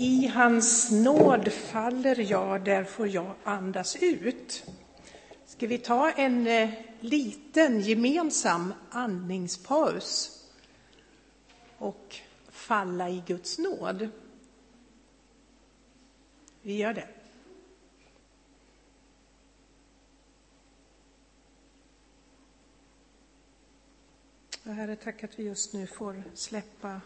I 0.00 0.26
hans 0.26 0.90
nåd 0.90 1.52
faller 1.52 2.30
jag, 2.30 2.64
där 2.64 2.84
får 2.84 3.08
jag 3.08 3.34
andas 3.44 3.96
ut. 3.96 4.64
Ska 5.46 5.66
vi 5.66 5.78
ta 5.78 6.10
en 6.10 6.46
eh, 6.46 6.70
liten 7.00 7.80
gemensam 7.80 8.74
andningspaus 8.90 10.42
och 11.78 12.16
falla 12.50 13.10
i 13.10 13.22
Guds 13.26 13.58
nåd? 13.58 14.08
Vi 16.62 16.76
gör 16.76 16.94
det. 16.94 17.08
Herre, 24.64 24.96
tack 24.96 25.24
att 25.24 25.38
vi 25.38 25.44
just 25.44 25.72
nu 25.72 25.86
får 25.86 26.22
släppa 26.34 27.00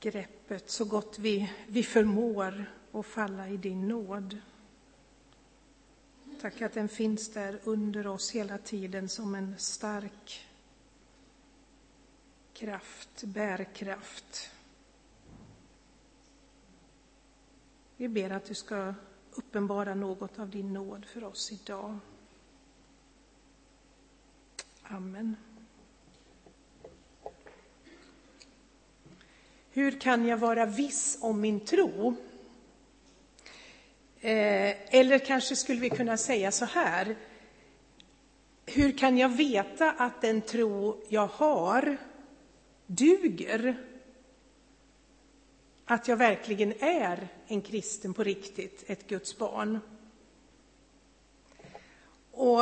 greppet 0.00 0.70
så 0.70 0.84
gott 0.84 1.18
vi, 1.18 1.52
vi 1.68 1.82
förmår 1.82 2.72
och 2.90 3.06
falla 3.06 3.48
i 3.48 3.56
din 3.56 3.88
nåd. 3.88 4.38
Tack 6.40 6.62
att 6.62 6.72
den 6.72 6.88
finns 6.88 7.32
där 7.32 7.60
under 7.64 8.06
oss 8.06 8.30
hela 8.30 8.58
tiden 8.58 9.08
som 9.08 9.34
en 9.34 9.58
stark 9.58 10.48
kraft, 12.52 13.24
bärkraft. 13.24 14.50
Vi 17.96 18.08
ber 18.08 18.30
att 18.30 18.44
du 18.44 18.54
ska 18.54 18.94
uppenbara 19.30 19.94
något 19.94 20.38
av 20.38 20.50
din 20.50 20.72
nåd 20.72 21.06
för 21.06 21.24
oss 21.24 21.52
idag. 21.52 21.98
Amen. 24.82 25.36
Hur 29.78 30.00
kan 30.00 30.26
jag 30.26 30.36
vara 30.36 30.66
viss 30.66 31.18
om 31.20 31.40
min 31.40 31.60
tro? 31.60 32.14
Eh, 34.20 34.94
eller 34.94 35.18
kanske 35.18 35.56
skulle 35.56 35.80
vi 35.80 35.90
kunna 35.90 36.16
säga 36.16 36.52
så 36.52 36.64
här. 36.64 37.16
Hur 38.66 38.98
kan 38.98 39.18
jag 39.18 39.28
veta 39.28 39.90
att 39.90 40.20
den 40.20 40.40
tro 40.40 41.02
jag 41.08 41.26
har 41.26 41.96
duger? 42.86 43.76
Att 45.84 46.08
jag 46.08 46.16
verkligen 46.16 46.72
är 46.82 47.28
en 47.46 47.60
kristen 47.60 48.14
på 48.14 48.22
riktigt, 48.22 48.84
ett 48.86 49.08
Guds 49.08 49.38
barn. 49.38 49.78
Och 52.30 52.60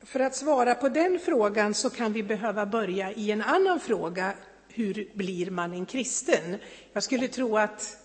för 0.00 0.20
att 0.20 0.34
svara 0.34 0.74
på 0.74 0.88
den 0.88 1.18
frågan 1.18 1.74
så 1.74 1.90
kan 1.90 2.12
vi 2.12 2.22
behöva 2.22 2.66
börja 2.66 3.12
i 3.12 3.30
en 3.30 3.42
annan 3.42 3.80
fråga 3.80 4.34
hur 4.74 5.08
blir 5.14 5.50
man 5.50 5.72
en 5.72 5.86
kristen? 5.86 6.58
Jag 6.92 7.02
skulle 7.02 7.28
tro 7.28 7.58
att 7.58 7.96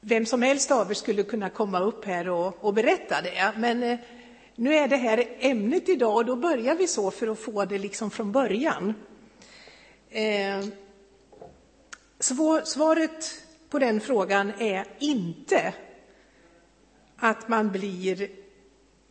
vem 0.00 0.26
som 0.26 0.42
helst 0.42 0.70
av 0.70 0.90
er 0.90 0.94
skulle 0.94 1.22
kunna 1.22 1.50
komma 1.50 1.80
upp 1.80 2.04
här 2.04 2.28
och, 2.28 2.64
och 2.64 2.74
berätta 2.74 3.22
det. 3.22 3.52
Men 3.56 3.82
eh, 3.82 3.98
nu 4.54 4.74
är 4.74 4.88
det 4.88 4.96
här 4.96 5.28
ämnet 5.38 5.88
idag 5.88 6.16
och 6.16 6.24
då 6.24 6.36
börjar 6.36 6.74
vi 6.74 6.86
så 6.86 7.10
för 7.10 7.26
att 7.28 7.38
få 7.38 7.64
det 7.64 7.78
liksom 7.78 8.10
från 8.10 8.32
början. 8.32 8.94
Eh, 10.10 10.64
svaret 12.64 13.44
på 13.70 13.78
den 13.78 14.00
frågan 14.00 14.52
är 14.58 14.86
inte 14.98 15.74
att 17.16 17.48
man 17.48 17.70
blir 17.70 18.28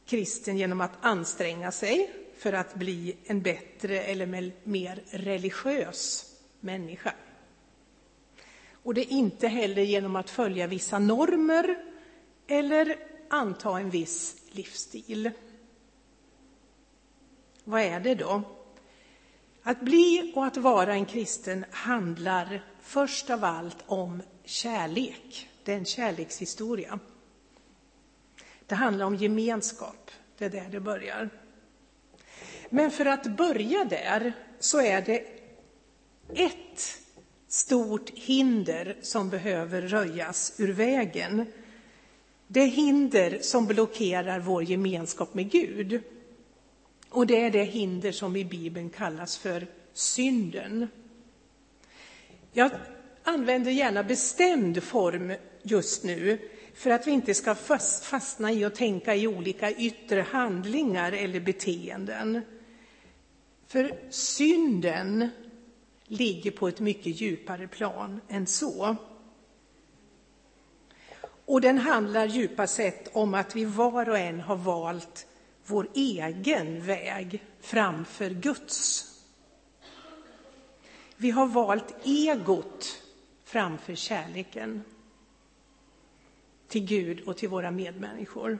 kristen 0.06 0.58
genom 0.58 0.82
att 0.82 0.92
anstränga 1.02 1.72
sig 1.72 2.23
för 2.44 2.53
att 2.53 2.75
bli 2.75 3.16
en 3.25 3.41
bättre 3.41 3.99
eller 3.99 4.52
mer 4.63 5.03
religiös 5.09 6.25
människa. 6.59 7.13
Och 8.72 8.94
det 8.94 9.02
är 9.02 9.11
inte 9.11 9.47
heller 9.47 9.81
genom 9.81 10.16
att 10.16 10.30
följa 10.30 10.67
vissa 10.67 10.99
normer 10.99 11.83
eller 12.47 12.97
anta 13.30 13.80
en 13.80 13.89
viss 13.89 14.36
livsstil. 14.52 15.31
Vad 17.64 17.82
är 17.82 17.99
det 17.99 18.15
då? 18.15 18.42
Att 19.61 19.82
bli 19.82 20.32
och 20.36 20.45
att 20.45 20.58
vara 20.58 20.93
en 20.93 21.05
kristen 21.05 21.65
handlar 21.71 22.65
först 22.82 23.30
av 23.30 23.43
allt 23.43 23.77
om 23.86 24.21
kärlek. 24.43 25.49
Det 25.64 25.73
är 25.73 25.77
en 25.77 25.86
kärlekshistoria. 25.86 26.99
Det 28.65 28.76
handlar 28.76 29.05
om 29.05 29.15
gemenskap. 29.15 30.11
Det 30.37 30.45
är 30.45 30.49
där 30.49 30.70
det 30.71 30.80
börjar. 30.80 31.42
Men 32.73 32.92
för 32.92 33.06
att 33.06 33.38
börja 33.38 33.86
där 33.86 34.34
så 34.60 34.82
är 34.82 35.02
det 35.02 35.23
ett 36.36 36.98
stort 37.48 38.10
hinder 38.10 38.98
som 39.02 39.30
behöver 39.30 39.82
röjas 39.82 40.54
ur 40.58 40.73
vägen. 40.73 41.45
Det 42.48 42.66
hinder 42.66 43.39
som 43.42 43.67
blockerar 43.67 44.39
vår 44.39 44.64
gemenskap 44.64 45.33
med 45.33 45.52
Gud. 45.52 46.02
Och 47.10 47.28
det 47.28 47.45
är 47.45 47.52
det 47.52 47.64
hinder 47.64 48.12
som 48.12 48.36
i 48.36 48.45
Bibeln 48.45 48.89
kallas 48.89 49.38
för 49.38 49.67
synden. 49.94 50.88
Jag 52.52 52.72
använder 53.23 53.72
gärna 53.72 54.04
bestämd 54.04 54.83
form 54.83 55.33
just 55.64 56.04
nu 56.04 56.50
för 56.73 56.89
att 56.89 57.08
vi 57.08 57.12
inte 57.12 57.33
ska 57.33 57.56
fastna 57.56 58.52
i 58.52 58.64
att 58.64 58.76
tänka 58.76 59.16
i 59.16 59.28
olika 59.28 59.72
yttre 59.72 60.22
handlingar 60.22 61.12
eller 61.12 61.39
beteenden. 61.39 62.42
För 63.73 63.95
synden 64.10 65.30
ligger 66.06 66.52
på 66.52 66.67
ett 66.67 66.80
mycket 66.80 67.22
djupare 67.22 67.67
plan 67.67 68.22
än 68.30 68.48
så. 68.48 68.95
Och 71.45 71.61
den 71.61 71.78
handlar 71.78 72.26
djupast 72.26 72.76
sett 72.76 73.16
om 73.16 73.33
att 73.33 73.56
vi 73.56 73.66
var 73.66 74.10
och 74.10 74.17
en 74.17 74.39
har 74.39 74.56
valt 74.56 75.28
vår 75.66 75.88
egen 75.94 76.86
väg 76.86 77.44
framför 77.60 78.30
Guds. 78.30 79.06
Vi 81.16 81.32
har 81.32 81.48
valt 81.48 81.95
egot 82.04 83.02
framför 83.44 83.95
kärleken 83.95 84.83
till 86.67 86.86
Gud 86.86 87.22
och 87.22 87.38
till 87.38 87.50
våra 87.50 87.72
medmänniskor 87.72 88.60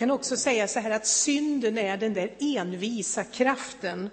kan 0.00 0.10
också 0.10 0.36
säga 0.36 0.68
så 0.68 0.80
här 0.80 0.90
att 0.90 1.06
synden 1.06 1.78
är 1.78 1.96
den 1.96 2.14
där 2.14 2.34
envisa 2.40 3.24
kraften 3.24 4.10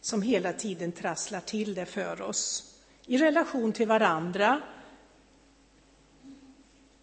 som 0.00 0.22
hela 0.22 0.52
tiden 0.52 0.92
trasslar 0.92 1.40
till 1.40 1.74
det 1.74 1.86
för 1.86 2.22
oss. 2.22 2.74
I 3.06 3.18
relation 3.18 3.72
till 3.72 3.88
varandra, 3.88 4.60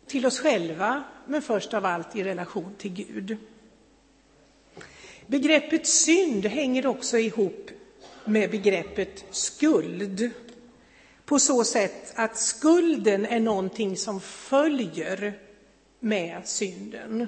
till 0.08 0.26
oss 0.26 0.40
själva, 0.40 1.04
men 1.28 1.42
först 1.42 1.74
av 1.74 1.86
allt 1.86 2.16
i 2.16 2.24
relation 2.24 2.76
till 2.78 2.94
Gud. 2.94 3.38
Begreppet 5.28 5.88
synd 5.88 6.46
hänger 6.46 6.88
också 6.88 7.18
ihop 7.18 7.70
med 8.26 8.52
begreppet 8.52 9.26
skuld. 9.32 10.30
På 11.26 11.40
så 11.40 11.64
sätt 11.64 12.14
att 12.16 12.38
skulden 12.38 13.26
är 13.26 13.40
någonting 13.40 13.98
som 13.98 14.22
följer 14.22 15.40
med 16.00 16.48
synden 16.48 17.28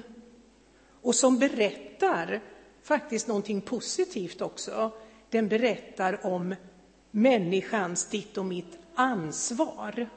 och 1.06 1.14
som 1.14 1.38
berättar 1.38 2.40
faktiskt 2.82 3.28
någonting 3.28 3.60
positivt 3.60 4.40
också. 4.40 4.90
Den 5.30 5.48
berättar 5.48 6.26
om 6.26 6.54
människans, 7.10 8.08
ditt 8.08 8.36
och 8.36 8.44
mitt, 8.44 8.78
ansvar. 8.94 10.08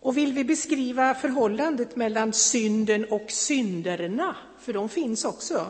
Och 0.00 0.16
vill 0.16 0.32
vi 0.32 0.44
beskriva 0.44 1.14
förhållandet 1.14 1.96
mellan 1.96 2.32
synden 2.32 3.04
och 3.04 3.30
synderna, 3.30 4.36
för 4.60 4.72
de 4.72 4.88
finns 4.88 5.24
också, 5.24 5.66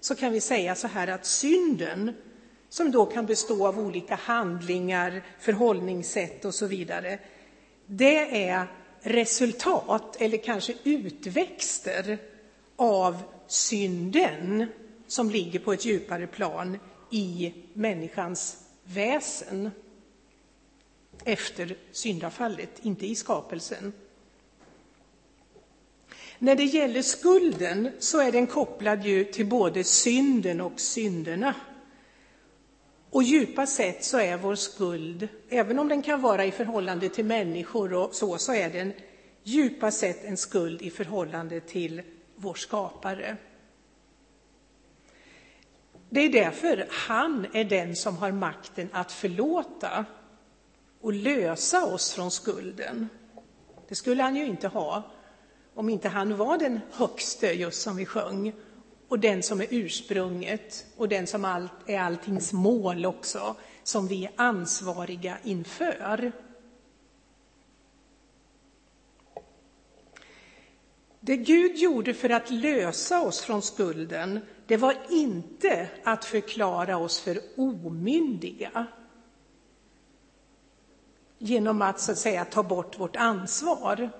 så 0.00 0.14
kan 0.14 0.32
vi 0.32 0.40
säga 0.40 0.74
så 0.74 0.86
här 0.86 1.08
att 1.08 1.26
synden, 1.26 2.12
som 2.68 2.90
då 2.90 3.06
kan 3.06 3.26
bestå 3.26 3.66
av 3.66 3.78
olika 3.78 4.14
handlingar, 4.14 5.22
förhållningssätt 5.38 6.44
och 6.44 6.54
så 6.54 6.66
vidare, 6.66 7.18
det 7.86 8.48
är 8.48 8.66
resultat 9.00 10.16
eller 10.20 10.38
kanske 10.38 10.74
utväxter 10.84 12.18
av 12.76 13.22
synden 13.46 14.66
som 15.06 15.30
ligger 15.30 15.58
på 15.58 15.72
ett 15.72 15.84
djupare 15.84 16.26
plan 16.26 16.78
i 17.10 17.54
människans 17.72 18.56
väsen 18.84 19.70
efter 21.24 21.76
syndafallet, 21.92 22.70
inte 22.82 23.06
i 23.06 23.14
skapelsen. 23.14 23.92
När 26.38 26.54
det 26.54 26.64
gäller 26.64 27.02
skulden 27.02 27.90
så 27.98 28.20
är 28.20 28.32
den 28.32 28.46
kopplad 28.46 29.04
ju 29.04 29.24
till 29.24 29.46
både 29.46 29.84
synden 29.84 30.60
och 30.60 30.80
synderna. 30.80 31.54
Och 33.10 33.22
djupast 33.22 33.76
sett 33.76 34.04
så 34.04 34.18
är 34.18 34.36
vår 34.36 34.54
skuld, 34.54 35.28
även 35.48 35.78
om 35.78 35.88
den 35.88 36.02
kan 36.02 36.22
vara 36.22 36.44
i 36.44 36.50
förhållande 36.50 37.08
till 37.08 37.24
människor 37.24 37.92
och 37.92 38.14
så, 38.14 38.38
så 38.38 38.54
är 38.54 38.70
den 38.70 38.92
djupast 39.42 39.98
sett 39.98 40.24
en 40.24 40.36
skuld 40.36 40.82
i 40.82 40.90
förhållande 40.90 41.60
till 41.60 42.02
vår 42.36 42.54
skapare. 42.54 43.36
Det 46.10 46.20
är 46.20 46.28
därför 46.28 46.86
han 46.90 47.46
är 47.52 47.64
den 47.64 47.96
som 47.96 48.16
har 48.16 48.32
makten 48.32 48.88
att 48.92 49.12
förlåta 49.12 50.04
och 51.00 51.12
lösa 51.12 51.86
oss 51.86 52.12
från 52.12 52.30
skulden. 52.30 53.08
Det 53.88 53.94
skulle 53.94 54.22
han 54.22 54.36
ju 54.36 54.44
inte 54.46 54.68
ha 54.68 55.02
om 55.74 55.88
inte 55.88 56.08
han 56.08 56.36
var 56.36 56.58
den 56.58 56.80
högste, 56.92 57.46
just 57.46 57.82
som 57.82 57.96
vi 57.96 58.06
sjöng, 58.06 58.52
och 59.08 59.18
den 59.18 59.42
som 59.42 59.60
är 59.60 59.66
ursprunget 59.70 60.86
och 60.96 61.08
den 61.08 61.26
som 61.26 61.68
är 61.86 62.00
alltings 62.00 62.52
mål 62.52 63.06
också, 63.06 63.56
som 63.82 64.08
vi 64.08 64.24
är 64.24 64.32
ansvariga 64.36 65.36
inför. 65.44 66.32
Det 71.26 71.36
Gud 71.36 71.76
gjorde 71.76 72.14
för 72.14 72.30
att 72.30 72.50
lösa 72.50 73.22
oss 73.22 73.40
från 73.40 73.62
skulden, 73.62 74.40
det 74.66 74.76
var 74.76 74.96
inte 75.10 75.88
att 76.04 76.24
förklara 76.24 76.96
oss 76.96 77.20
för 77.20 77.40
omyndiga 77.56 78.86
genom 81.38 81.82
att 81.82 82.00
så 82.00 82.12
att 82.12 82.18
säga 82.18 82.44
ta 82.44 82.62
bort 82.62 82.98
vårt 82.98 83.16
ansvar. 83.16 84.10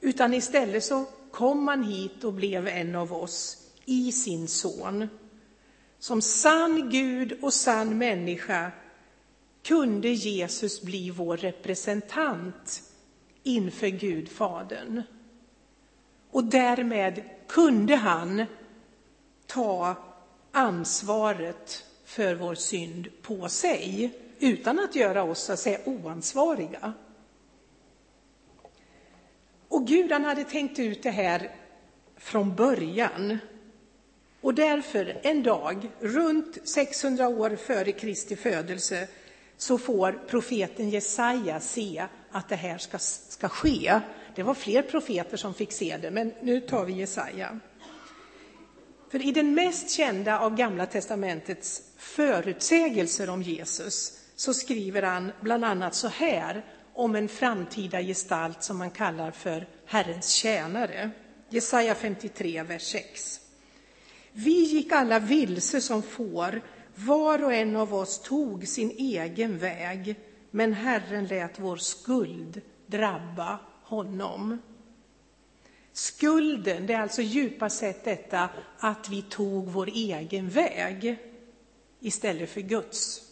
Utan 0.00 0.34
istället 0.34 0.84
så 0.84 1.04
kom 1.30 1.68
han 1.68 1.82
hit 1.82 2.24
och 2.24 2.32
blev 2.32 2.68
en 2.68 2.94
av 2.94 3.12
oss 3.12 3.56
i 3.84 4.12
sin 4.12 4.48
son. 4.48 5.08
Som 5.98 6.22
sann 6.22 6.90
Gud 6.90 7.38
och 7.42 7.54
sann 7.54 7.98
människa 7.98 8.72
kunde 9.62 10.08
Jesus 10.08 10.82
bli 10.82 11.10
vår 11.10 11.36
representant 11.36 12.82
inför 13.42 13.88
Gud 13.88 14.28
Fadern. 14.28 15.02
Och 16.36 16.44
därmed 16.44 17.22
kunde 17.46 17.96
han 17.96 18.46
ta 19.46 19.96
ansvaret 20.52 21.84
för 22.04 22.34
vår 22.34 22.54
synd 22.54 23.08
på 23.22 23.48
sig 23.48 24.10
utan 24.38 24.78
att 24.78 24.96
göra 24.96 25.22
oss 25.22 25.38
så 25.38 25.52
att 25.52 25.58
säga, 25.58 25.78
oansvariga. 25.84 26.92
Och 29.68 29.86
Gud 29.86 30.12
han 30.12 30.24
hade 30.24 30.44
tänkt 30.44 30.78
ut 30.78 31.02
det 31.02 31.10
här 31.10 31.50
från 32.16 32.54
början. 32.54 33.38
Och 34.40 34.54
därför 34.54 35.20
en 35.22 35.42
dag, 35.42 35.90
runt 36.00 36.68
600 36.68 37.28
år 37.28 37.56
före 37.56 37.92
Kristi 37.92 38.36
födelse, 38.36 39.08
så 39.56 39.78
får 39.78 40.12
profeten 40.12 40.90
Jesaja 40.90 41.60
se 41.60 42.06
att 42.30 42.48
det 42.48 42.56
här 42.56 42.78
ska, 42.78 42.98
ska 42.98 43.48
ske. 43.48 44.00
Det 44.36 44.42
var 44.42 44.54
fler 44.54 44.82
profeter 44.82 45.36
som 45.36 45.54
fick 45.54 45.72
se 45.72 45.96
det, 45.96 46.10
men 46.10 46.32
nu 46.42 46.60
tar 46.60 46.84
vi 46.84 46.92
Jesaja. 46.92 47.60
För 49.10 49.26
i 49.26 49.32
den 49.32 49.54
mest 49.54 49.90
kända 49.90 50.40
av 50.40 50.56
Gamla 50.56 50.86
testamentets 50.86 51.82
förutsägelser 51.96 53.30
om 53.30 53.42
Jesus 53.42 54.20
så 54.34 54.54
skriver 54.54 55.02
han 55.02 55.32
bland 55.40 55.64
annat 55.64 55.94
så 55.94 56.08
här 56.08 56.64
om 56.94 57.14
en 57.14 57.28
framtida 57.28 58.02
gestalt 58.02 58.62
som 58.62 58.78
man 58.78 58.90
kallar 58.90 59.30
för 59.30 59.66
Herrens 59.86 60.30
tjänare. 60.30 61.10
Jesaja 61.48 61.94
53, 61.94 62.62
vers 62.62 62.82
6. 62.82 63.40
Vi 64.32 64.62
gick 64.62 64.92
alla 64.92 65.18
vilse 65.18 65.80
som 65.80 66.02
får, 66.02 66.62
var 66.94 67.44
och 67.44 67.54
en 67.54 67.76
av 67.76 67.94
oss 67.94 68.22
tog 68.22 68.68
sin 68.68 68.90
egen 68.90 69.58
väg, 69.58 70.16
men 70.50 70.72
Herren 70.72 71.26
lät 71.26 71.58
vår 71.58 71.76
skuld 71.76 72.60
drabba 72.86 73.58
honom. 73.86 74.58
Skulden, 75.92 76.86
det 76.86 76.94
är 76.94 77.00
alltså 77.00 77.22
djupast 77.22 77.78
sett 77.78 78.04
detta 78.04 78.48
att 78.78 79.08
vi 79.08 79.22
tog 79.22 79.68
vår 79.68 79.88
egen 79.94 80.48
väg 80.48 81.18
istället 82.00 82.50
för 82.50 82.60
Guds. 82.60 83.22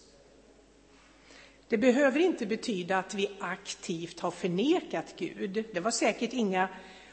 Det 1.69 1.79
behöver 1.79 2.21
inte 2.21 2.47
betyda 2.47 2.99
att 2.99 3.15
vi 3.15 3.31
aktivt 3.41 4.21
har 4.21 4.31
förnekat 4.31 5.15
Gud. 5.17 5.65
Det 5.75 5.81
var 5.81 5.91
säkert 5.91 6.33
inga 6.33 6.69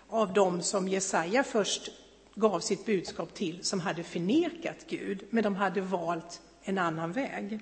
av 0.10 0.34
dem 0.34 0.62
som 0.62 0.88
Jesaja 0.88 1.44
först 1.44 1.90
gav 2.36 2.60
sitt 2.60 2.86
budskap 2.86 3.34
till 3.34 3.64
som 3.64 3.80
hade 3.80 4.04
förnekat 4.04 4.86
Gud, 4.88 5.24
men 5.30 5.44
de 5.44 5.56
hade 5.56 5.82
valt 5.82 6.42
en 6.64 6.78
annan 6.78 7.12
väg. 7.12 7.60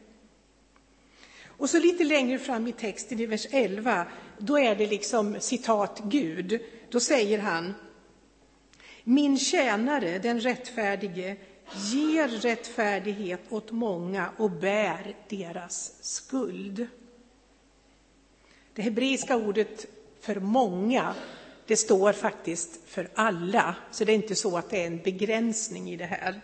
Och 1.60 1.70
så 1.70 1.80
lite 1.80 2.04
längre 2.04 2.40
fram 2.40 2.68
i 2.68 2.72
texten, 2.72 3.20
i 3.20 3.26
vers 3.26 3.48
11, 3.52 4.08
då 4.38 4.60
är 4.60 4.76
det 4.76 4.88
liksom 4.88 5.36
citat 5.40 6.02
Gud. 6.04 6.62
Då 6.90 7.00
säger 7.00 7.40
han, 7.40 7.74
min 9.04 9.40
tjänare, 9.40 10.20
den 10.20 10.40
rättfärdige, 10.40 11.38
ger 11.94 12.28
rättfärdighet 12.28 13.40
åt 13.50 13.72
många 13.72 14.30
och 14.38 14.52
bär 14.52 15.16
deras 15.30 15.94
skuld. 16.02 16.88
Det 18.74 18.82
hebreiska 18.82 19.36
ordet 19.36 19.86
för 20.20 20.36
många, 20.36 21.16
det 21.68 21.78
står 21.78 22.14
faktiskt 22.14 22.80
för 22.86 23.10
alla, 23.16 23.76
så 23.92 24.06
det 24.06 24.12
är 24.12 24.16
inte 24.16 24.36
så 24.36 24.58
att 24.58 24.70
det 24.70 24.84
är 24.84 24.88
en 24.88 25.02
begränsning 25.02 25.90
i 25.90 25.96
det 25.96 26.06
här. 26.06 26.42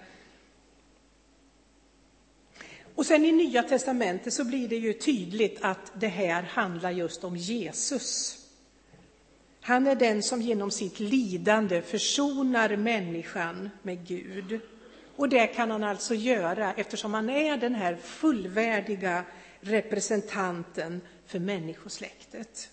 Och 2.96 3.06
sen 3.06 3.26
i 3.26 3.32
Nya 3.32 3.64
testamentet 3.64 4.34
så 4.34 4.44
blir 4.44 4.68
det 4.68 4.76
ju 4.76 4.94
tydligt 4.94 5.58
att 5.62 5.92
det 5.96 6.08
här 6.08 6.44
handlar 6.44 6.92
just 6.92 7.24
om 7.24 7.38
Jesus. 7.38 8.38
Han 9.62 9.88
är 9.88 9.96
den 9.96 10.24
som 10.24 10.42
genom 10.42 10.72
sitt 10.72 11.00
lidande 11.00 11.82
försonar 11.82 12.76
människan 12.76 13.70
med 13.82 14.08
Gud. 14.08 14.60
Och 15.16 15.30
det 15.30 15.48
kan 15.48 15.72
han 15.72 15.84
alltså 15.84 16.16
göra 16.16 16.74
eftersom 16.74 17.14
han 17.14 17.30
är 17.30 17.58
den 17.58 17.76
här 17.76 17.96
fullvärdiga 17.96 19.24
representanten 19.60 21.02
för 21.26 21.40
människosläktet. 21.40 22.70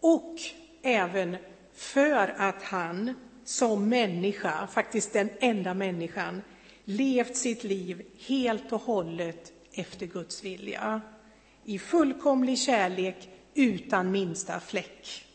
Och 0.00 0.36
även 0.82 1.36
för 1.74 2.34
att 2.38 2.62
han 2.62 3.14
som 3.44 3.88
människa, 3.88 4.66
faktiskt 4.66 5.12
den 5.12 5.30
enda 5.40 5.74
människan, 5.74 6.42
levt 6.84 7.36
sitt 7.36 7.64
liv 7.64 8.02
helt 8.26 8.72
och 8.72 8.82
hållet 8.82 9.52
efter 9.72 10.06
Guds 10.06 10.44
vilja. 10.44 11.00
I 11.64 11.78
fullkomlig 11.78 12.58
kärlek 12.58 13.28
utan 13.54 14.10
minsta 14.10 14.60
fläck 14.60 15.26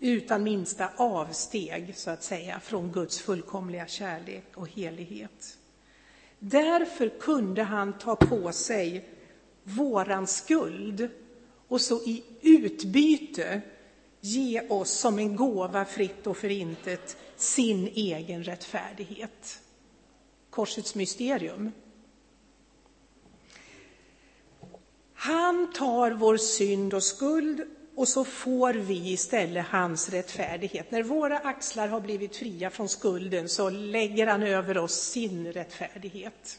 utan 0.00 0.42
minsta 0.42 0.88
avsteg, 0.96 1.92
så 1.96 2.10
att 2.10 2.22
säga, 2.22 2.60
från 2.60 2.92
Guds 2.92 3.20
fullkomliga 3.20 3.86
kärlek 3.86 4.44
och 4.54 4.68
helighet. 4.68 5.58
Därför 6.38 7.08
kunde 7.08 7.62
han 7.62 7.98
ta 7.98 8.16
på 8.16 8.52
sig 8.52 9.08
våran 9.62 10.26
skuld 10.26 11.08
och 11.68 11.80
så 11.80 12.02
i 12.02 12.24
utbyte 12.40 13.60
ge 14.20 14.68
oss 14.68 14.90
som 14.90 15.18
en 15.18 15.36
gåva 15.36 15.84
fritt 15.84 16.26
och 16.26 16.36
förintet 16.36 17.16
sin 17.36 17.86
egen 17.86 18.44
rättfärdighet. 18.44 19.60
Korsets 20.50 20.94
mysterium. 20.94 21.72
Han 25.14 25.72
tar 25.72 26.10
vår 26.10 26.36
synd 26.36 26.94
och 26.94 27.02
skuld 27.02 27.62
och 27.94 28.08
så 28.08 28.24
får 28.24 28.74
vi 28.74 29.12
istället 29.12 29.66
hans 29.66 30.08
rättfärdighet. 30.08 30.90
När 30.90 31.02
våra 31.02 31.38
axlar 31.38 31.88
har 31.88 32.00
blivit 32.00 32.36
fria 32.36 32.70
från 32.70 32.88
skulden 32.88 33.48
så 33.48 33.70
lägger 33.70 34.26
han 34.26 34.42
över 34.42 34.78
oss 34.78 34.94
sin 34.94 35.52
rättfärdighet. 35.52 36.58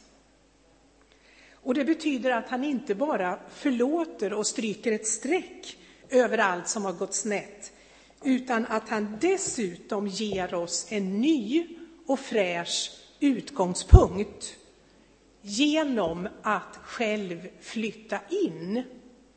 Och 1.54 1.74
det 1.74 1.86
betyder 1.86 2.32
att 2.32 2.50
han 2.50 2.64
inte 2.64 2.96
bara 2.96 3.40
förlåter 3.50 4.34
och 4.34 4.48
stryker 4.48 4.92
ett 4.92 5.08
streck 5.08 5.78
över 6.10 6.38
allt 6.38 6.68
som 6.68 6.86
har 6.86 6.94
gått 6.94 7.14
snett, 7.14 7.74
utan 8.24 8.66
att 8.66 8.90
han 8.90 9.18
dessutom 9.22 10.08
ger 10.08 10.54
oss 10.54 10.88
en 10.90 11.22
ny 11.22 11.68
och 12.08 12.20
fräsch 12.20 13.01
utgångspunkt 13.22 14.58
genom 15.42 16.28
att 16.42 16.80
själv 16.84 17.48
flytta 17.60 18.20
in 18.30 18.84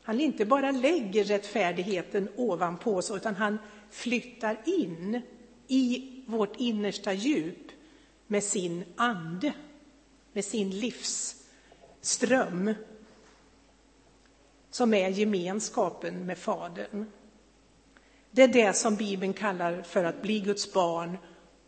han 0.05 0.19
inte 0.19 0.45
bara 0.45 0.71
lägger 0.71 1.23
rättfärdigheten 1.23 2.29
ovanpå 2.35 2.95
oss, 2.95 3.11
utan 3.11 3.35
han 3.35 3.57
flyttar 3.89 4.61
in 4.65 5.21
i 5.67 6.11
vårt 6.27 6.55
innersta 6.55 7.13
djup 7.13 7.71
med 8.27 8.43
sin 8.43 8.83
ande, 8.95 9.53
med 10.33 10.45
sin 10.45 10.69
livsström, 10.69 12.73
som 14.69 14.93
är 14.93 15.09
gemenskapen 15.09 16.25
med 16.25 16.37
Fadern. 16.37 17.05
Det 18.31 18.43
är 18.43 18.47
det 18.47 18.73
som 18.73 18.95
Bibeln 18.95 19.33
kallar 19.33 19.81
för 19.81 20.03
att 20.03 20.21
bli 20.21 20.39
Guds 20.39 20.73
barn 20.73 21.17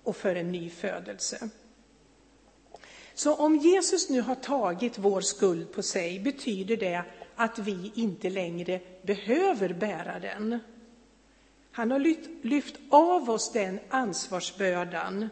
och 0.04 0.16
för 0.16 0.36
en 0.36 0.52
ny 0.52 0.70
födelse. 0.70 1.50
Så 3.18 3.36
om 3.36 3.56
Jesus 3.56 4.10
nu 4.10 4.22
har 4.22 4.36
tagit 4.36 4.98
vår 4.98 5.22
skuld 5.22 5.72
på 5.72 5.84
sig 5.84 6.20
betyder 6.20 6.78
det 6.78 7.04
att 7.36 7.60
vi 7.60 7.92
inte 7.96 8.30
längre 8.30 8.80
behöver 9.02 9.74
bära 9.74 10.20
den. 10.20 10.60
Han 11.72 11.92
har 11.92 12.00
lyft, 12.48 12.76
av 12.90 13.30
oss 13.30 13.52
den 13.52 13.80
ansvarsbördan. 13.90 15.30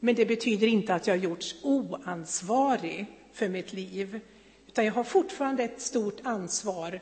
Men 0.00 0.14
det 0.14 0.26
betyder 0.26 0.66
inte 0.66 0.94
att 0.94 1.06
jag 1.06 1.16
gjorts 1.16 1.54
oansvarig 1.62 3.06
för 3.32 3.48
mitt 3.48 3.72
liv, 3.72 4.20
Utan 4.66 4.84
jag 4.84 4.92
har 4.92 5.04
fortfarande 5.04 5.62
ett 5.62 5.80
stort 5.80 6.20
ansvar. 6.24 7.00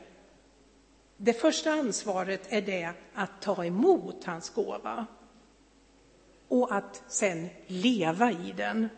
Det 1.17 1.33
första 1.33 1.71
ansvaret 1.71 2.41
är 2.49 2.61
det 2.61 2.93
att 3.13 3.41
ta 3.41 3.65
emot 3.65 4.23
hans 4.23 4.49
gåva 4.49 5.05
och 6.47 6.75
att 6.75 7.03
sen 7.07 7.49
leva 7.67 8.31
i 8.31 8.53
den. 8.57 8.89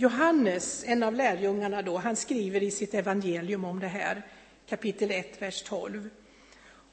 Johannes, 0.00 0.84
en 0.86 1.02
av 1.02 1.14
lärjungarna 1.14 1.82
då, 1.82 1.96
han 1.96 2.16
skriver 2.16 2.62
i 2.62 2.70
sitt 2.70 2.94
evangelium 2.94 3.64
om 3.64 3.80
det 3.80 3.86
här, 3.86 4.26
kapitel 4.68 5.10
1, 5.10 5.42
vers 5.42 5.62
12. 5.62 6.08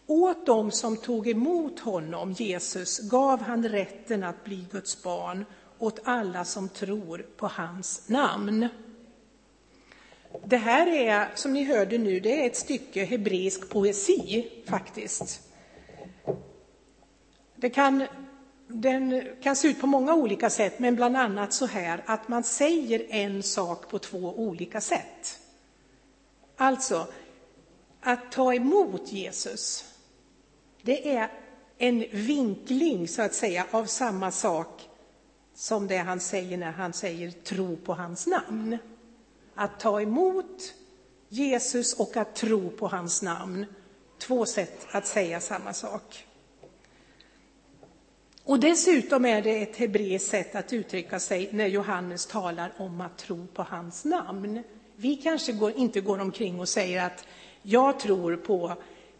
Åt 0.08 0.46
dem 0.46 0.72
som 0.72 0.98
tog 0.98 1.28
emot 1.28 1.80
honom, 1.80 2.32
Jesus, 2.32 3.00
gav 3.00 3.42
han 3.42 3.70
rätten 3.70 4.24
att 4.24 4.44
bli 4.44 4.66
Guds 4.72 5.04
barn, 5.04 5.46
åt 5.78 6.00
alla 6.04 6.46
som 6.46 6.70
tror 6.70 7.26
på 7.38 7.48
hans 7.48 8.10
namn. 8.10 8.68
Det 10.46 10.58
här 10.58 10.88
är, 10.88 11.28
som 11.36 11.54
ni 11.54 11.64
hörde 11.64 11.98
nu, 11.98 12.20
det 12.20 12.42
är 12.44 12.48
ett 12.48 12.58
stycke 12.58 13.04
hebreisk 13.04 13.70
poesi 13.70 14.50
faktiskt. 14.66 15.42
Det 17.56 17.70
kan, 17.70 18.04
den 18.68 19.28
kan 19.42 19.56
se 19.56 19.68
ut 19.68 19.82
på 19.82 19.88
många 19.88 20.14
olika 20.14 20.50
sätt, 20.50 20.80
men 20.80 20.96
bland 20.96 21.18
annat 21.18 21.54
så 21.54 21.66
här 21.66 22.04
att 22.06 22.28
man 22.28 22.44
säger 22.44 23.06
en 23.10 23.44
sak 23.44 23.90
på 23.90 24.00
två 24.00 24.18
olika 24.18 24.82
sätt. 24.82 25.40
Alltså, 26.58 27.08
att 28.02 28.32
ta 28.32 28.54
emot 28.54 29.12
Jesus, 29.12 29.86
det 30.82 31.16
är 31.16 31.32
en 31.78 32.06
vinkling 32.12 33.08
så 33.08 33.22
att 33.22 33.34
säga 33.34 33.66
av 33.72 33.86
samma 33.86 34.32
sak 34.32 34.90
som 35.56 35.88
det 35.88 35.98
han 35.98 36.20
säger 36.20 36.58
när 36.58 36.72
han 36.72 36.94
säger 36.94 37.32
tro 37.32 37.78
på 37.78 37.94
hans 37.94 38.28
namn. 38.28 38.78
Att 39.56 39.80
ta 39.80 40.02
emot 40.02 40.74
Jesus 41.30 41.94
och 41.94 42.18
att 42.18 42.36
tro 42.36 42.70
på 42.70 42.88
hans 42.88 43.22
namn. 43.22 43.66
Två 44.18 44.46
sätt 44.46 44.88
att 44.92 45.08
säga 45.08 45.40
samma 45.40 45.74
sak. 45.74 46.27
Och 48.48 48.60
dessutom 48.60 49.26
är 49.26 49.42
det 49.42 49.62
ett 49.62 49.76
hebreiskt 49.76 50.30
sätt 50.30 50.56
att 50.56 50.74
uttrycka 50.74 51.20
sig 51.20 51.50
när 51.52 51.68
Johannes 51.68 52.26
talar 52.26 52.74
om 52.78 53.02
att 53.02 53.18
tro 53.18 53.48
på 53.48 53.64
hans 53.64 54.06
namn. 54.06 54.64
Vi 54.96 55.16
kanske 55.16 55.52
går, 55.52 55.72
inte 55.78 56.02
går 56.02 56.20
omkring 56.20 56.60
och 56.60 56.70
säger 56.70 57.06
att 57.06 57.26
jag 57.62 58.00
tror 58.00 58.36
på, 58.36 58.74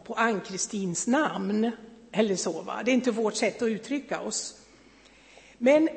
på 0.04 0.14
Ann-Kristins 0.14 1.06
namn 1.06 1.70
eller 2.12 2.36
så. 2.36 2.62
Va? 2.62 2.82
Det 2.84 2.90
är 2.90 2.94
inte 2.94 3.10
vårt 3.10 3.34
sätt 3.34 3.62
att 3.62 3.68
uttrycka 3.68 4.20
oss. 4.20 4.54
Men 5.58 5.88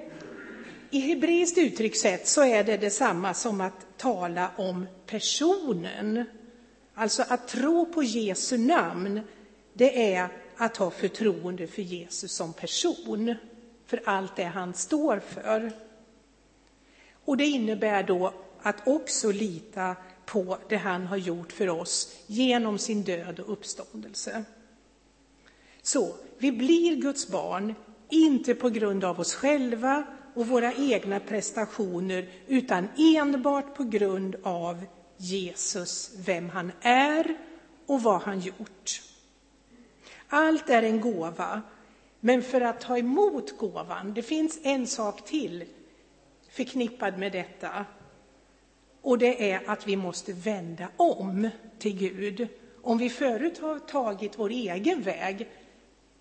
i 0.90 1.00
hebreiskt 1.00 1.58
uttryckssätt 1.58 2.28
så 2.28 2.44
är 2.44 2.64
det 2.64 2.78
detsamma 2.78 3.34
som 3.34 3.62
att 3.62 3.98
tala 3.98 4.52
om 4.58 4.88
personen. 5.06 6.26
Alltså 6.96 7.24
att 7.28 7.48
tro 7.48 7.86
på 7.86 8.04
Jesu 8.04 8.58
namn, 8.58 9.22
det 9.74 10.14
är 10.14 10.30
att 10.58 10.78
ha 10.78 10.92
förtroende 10.92 11.68
för 11.68 11.82
Jesus 11.82 12.32
som 12.32 12.54
person, 12.54 13.36
för 13.86 14.02
allt 14.06 14.36
det 14.36 14.44
han 14.44 14.74
står 14.74 15.20
för. 15.20 15.72
Och 17.26 17.38
det 17.38 17.46
innebär 17.46 18.04
då 18.04 18.34
att 18.62 18.88
också 18.88 19.32
lita 19.32 19.96
på 20.26 20.58
det 20.70 20.78
han 20.78 21.08
har 21.08 21.18
gjort 21.18 21.52
för 21.52 21.70
oss 21.70 22.16
genom 22.28 22.78
sin 22.78 23.04
död 23.04 23.40
och 23.40 23.54
uppståndelse. 23.54 24.44
Så 25.82 26.16
vi 26.38 26.52
blir 26.52 26.96
Guds 26.96 27.28
barn, 27.28 27.76
inte 28.10 28.56
på 28.56 28.70
grund 28.70 29.04
av 29.04 29.20
oss 29.20 29.34
själva 29.34 30.04
och 30.34 30.48
våra 30.48 30.74
egna 30.74 31.20
prestationer, 31.20 32.30
utan 32.48 32.88
enbart 32.98 33.76
på 33.76 33.84
grund 33.84 34.36
av 34.44 34.86
Jesus, 35.18 36.12
vem 36.26 36.50
han 36.50 36.72
är 36.82 37.38
och 37.86 38.04
vad 38.04 38.22
han 38.22 38.40
gjort. 38.40 39.02
Allt 40.34 40.70
är 40.70 40.84
en 40.84 41.02
gåva, 41.02 41.62
men 42.20 42.44
för 42.44 42.62
att 42.62 42.82
ta 42.82 42.98
emot 42.98 43.58
gåvan, 43.58 44.14
det 44.14 44.22
finns 44.22 44.60
en 44.64 44.88
sak 44.88 45.26
till 45.26 45.66
förknippad 46.50 47.18
med 47.18 47.32
detta. 47.32 47.86
Och 49.02 49.18
det 49.18 49.52
är 49.52 49.70
att 49.70 49.88
vi 49.88 49.96
måste 49.96 50.34
vända 50.34 50.88
om 50.98 51.50
till 51.80 51.98
Gud. 51.98 52.48
Om 52.82 52.98
vi 52.98 53.10
förut 53.10 53.60
har 53.60 53.80
tagit 53.80 54.40
vår 54.40 54.50
egen 54.50 55.02
väg 55.02 55.50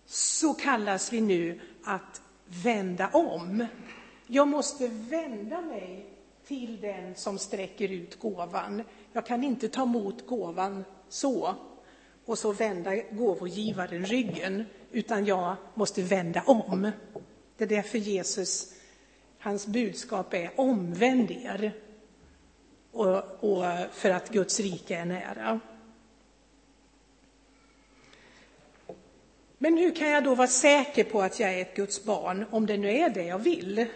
så 0.06 0.54
kallas 0.54 1.12
vi 1.12 1.20
nu 1.20 1.60
att 1.84 2.22
vända 2.64 3.08
om. 3.08 3.66
Jag 4.26 4.48
måste 4.48 4.88
vända 4.88 5.60
mig 5.60 6.06
till 6.46 6.80
den 6.80 7.14
som 7.14 7.38
sträcker 7.38 7.88
ut 7.88 8.18
gåvan. 8.18 8.82
Jag 9.12 9.26
kan 9.26 9.44
inte 9.44 9.68
ta 9.68 9.82
emot 9.82 10.26
gåvan 10.26 10.84
så 11.08 11.54
och 12.30 12.38
så 12.38 12.52
vända 12.52 12.96
gåvogivaren 12.96 14.06
ryggen, 14.06 14.64
utan 14.92 15.24
jag 15.24 15.56
måste 15.74 16.02
vända 16.02 16.42
om. 16.46 16.90
Det 17.56 17.64
är 17.64 17.68
därför 17.68 17.98
Jesus, 17.98 18.74
hans 19.38 19.66
budskap 19.66 20.34
är 20.34 20.50
omvänd 20.56 21.30
er 21.30 21.72
och, 22.92 23.44
och 23.44 23.64
för 23.92 24.10
att 24.10 24.28
Guds 24.28 24.60
rike 24.60 24.96
är 24.96 25.04
nära. 25.04 25.60
Men 29.58 29.76
hur 29.76 29.94
kan 29.94 30.08
jag 30.08 30.24
då 30.24 30.34
vara 30.34 30.48
säker 30.48 31.04
på 31.04 31.22
att 31.22 31.40
jag 31.40 31.54
är 31.54 31.62
ett 31.62 31.76
Guds 31.76 32.04
barn, 32.04 32.44
om 32.50 32.66
det 32.66 32.76
nu 32.76 32.90
är 32.90 33.10
det 33.10 33.24
jag 33.24 33.38
vill? 33.38 33.86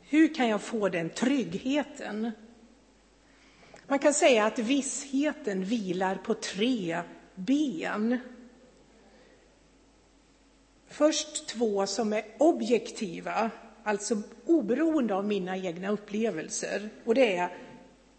Hur 0.00 0.34
kan 0.34 0.48
jag 0.48 0.60
få 0.60 0.88
den 0.88 1.10
tryggheten? 1.10 2.30
Man 3.86 3.98
kan 3.98 4.14
säga 4.14 4.46
att 4.46 4.58
vissheten 4.58 5.64
vilar 5.64 6.16
på 6.16 6.34
tre 6.34 7.02
ben. 7.46 8.18
Först 10.86 11.46
två 11.46 11.86
som 11.86 12.12
är 12.12 12.24
objektiva, 12.38 13.50
alltså 13.84 14.22
oberoende 14.46 15.14
av 15.14 15.24
mina 15.24 15.56
egna 15.56 15.90
upplevelser. 15.90 16.88
Och 17.04 17.14
det 17.14 17.36
är 17.36 17.56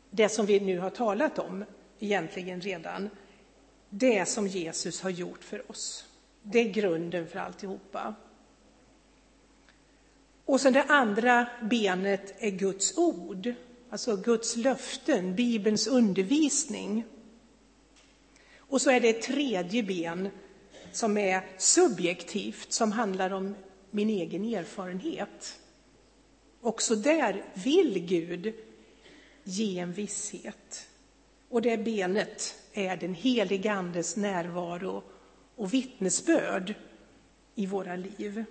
det 0.10 0.30
som 0.30 0.46
vi 0.46 0.60
nu 0.60 0.80
har 0.80 0.90
talat 0.90 1.40
om 1.40 1.66
egentligen 2.00 2.62
redan. 2.62 3.10
Det 3.90 4.26
som 4.26 4.48
Jesus 4.48 5.02
har 5.02 5.10
gjort 5.10 5.44
för 5.44 5.72
oss. 5.72 6.06
Det 6.44 6.60
är 6.60 6.70
grunden 6.70 7.28
för 7.28 7.40
alltihopa. 7.40 8.16
Och 10.46 10.62
sen 10.62 10.74
det 10.74 10.84
andra 10.84 11.48
benet 11.62 12.34
är 12.38 12.50
Guds 12.50 12.98
ord, 12.98 13.54
alltså 13.90 14.16
Guds 14.16 14.56
löften, 14.56 15.36
Bibelns 15.36 15.88
undervisning. 15.88 17.06
Och 18.72 18.82
så 18.82 18.92
är 18.92 19.00
det 19.00 19.10
ett 19.10 19.22
tredje 19.22 19.84
ben 19.84 20.30
som 20.92 21.18
är 21.18 21.42
subjektivt, 21.58 22.72
som 22.72 22.92
handlar 22.92 23.34
om 23.34 23.56
min 23.90 24.10
egen 24.10 24.54
erfarenhet. 24.54 25.60
Också 26.62 26.96
där 26.96 27.44
vill 27.54 28.06
Gud 28.06 28.54
ge 29.44 29.80
en 29.80 29.94
visshet. 29.94 30.88
Och 31.50 31.62
det 31.62 31.78
benet 31.78 32.56
är 32.74 32.98
den 32.98 33.14
helige 33.14 33.72
Andes 33.72 34.16
närvaro 34.16 35.04
och 35.56 35.74
vittnesbörd 35.74 36.74
i 37.56 37.66
våra 37.66 37.96
liv. 37.96 38.44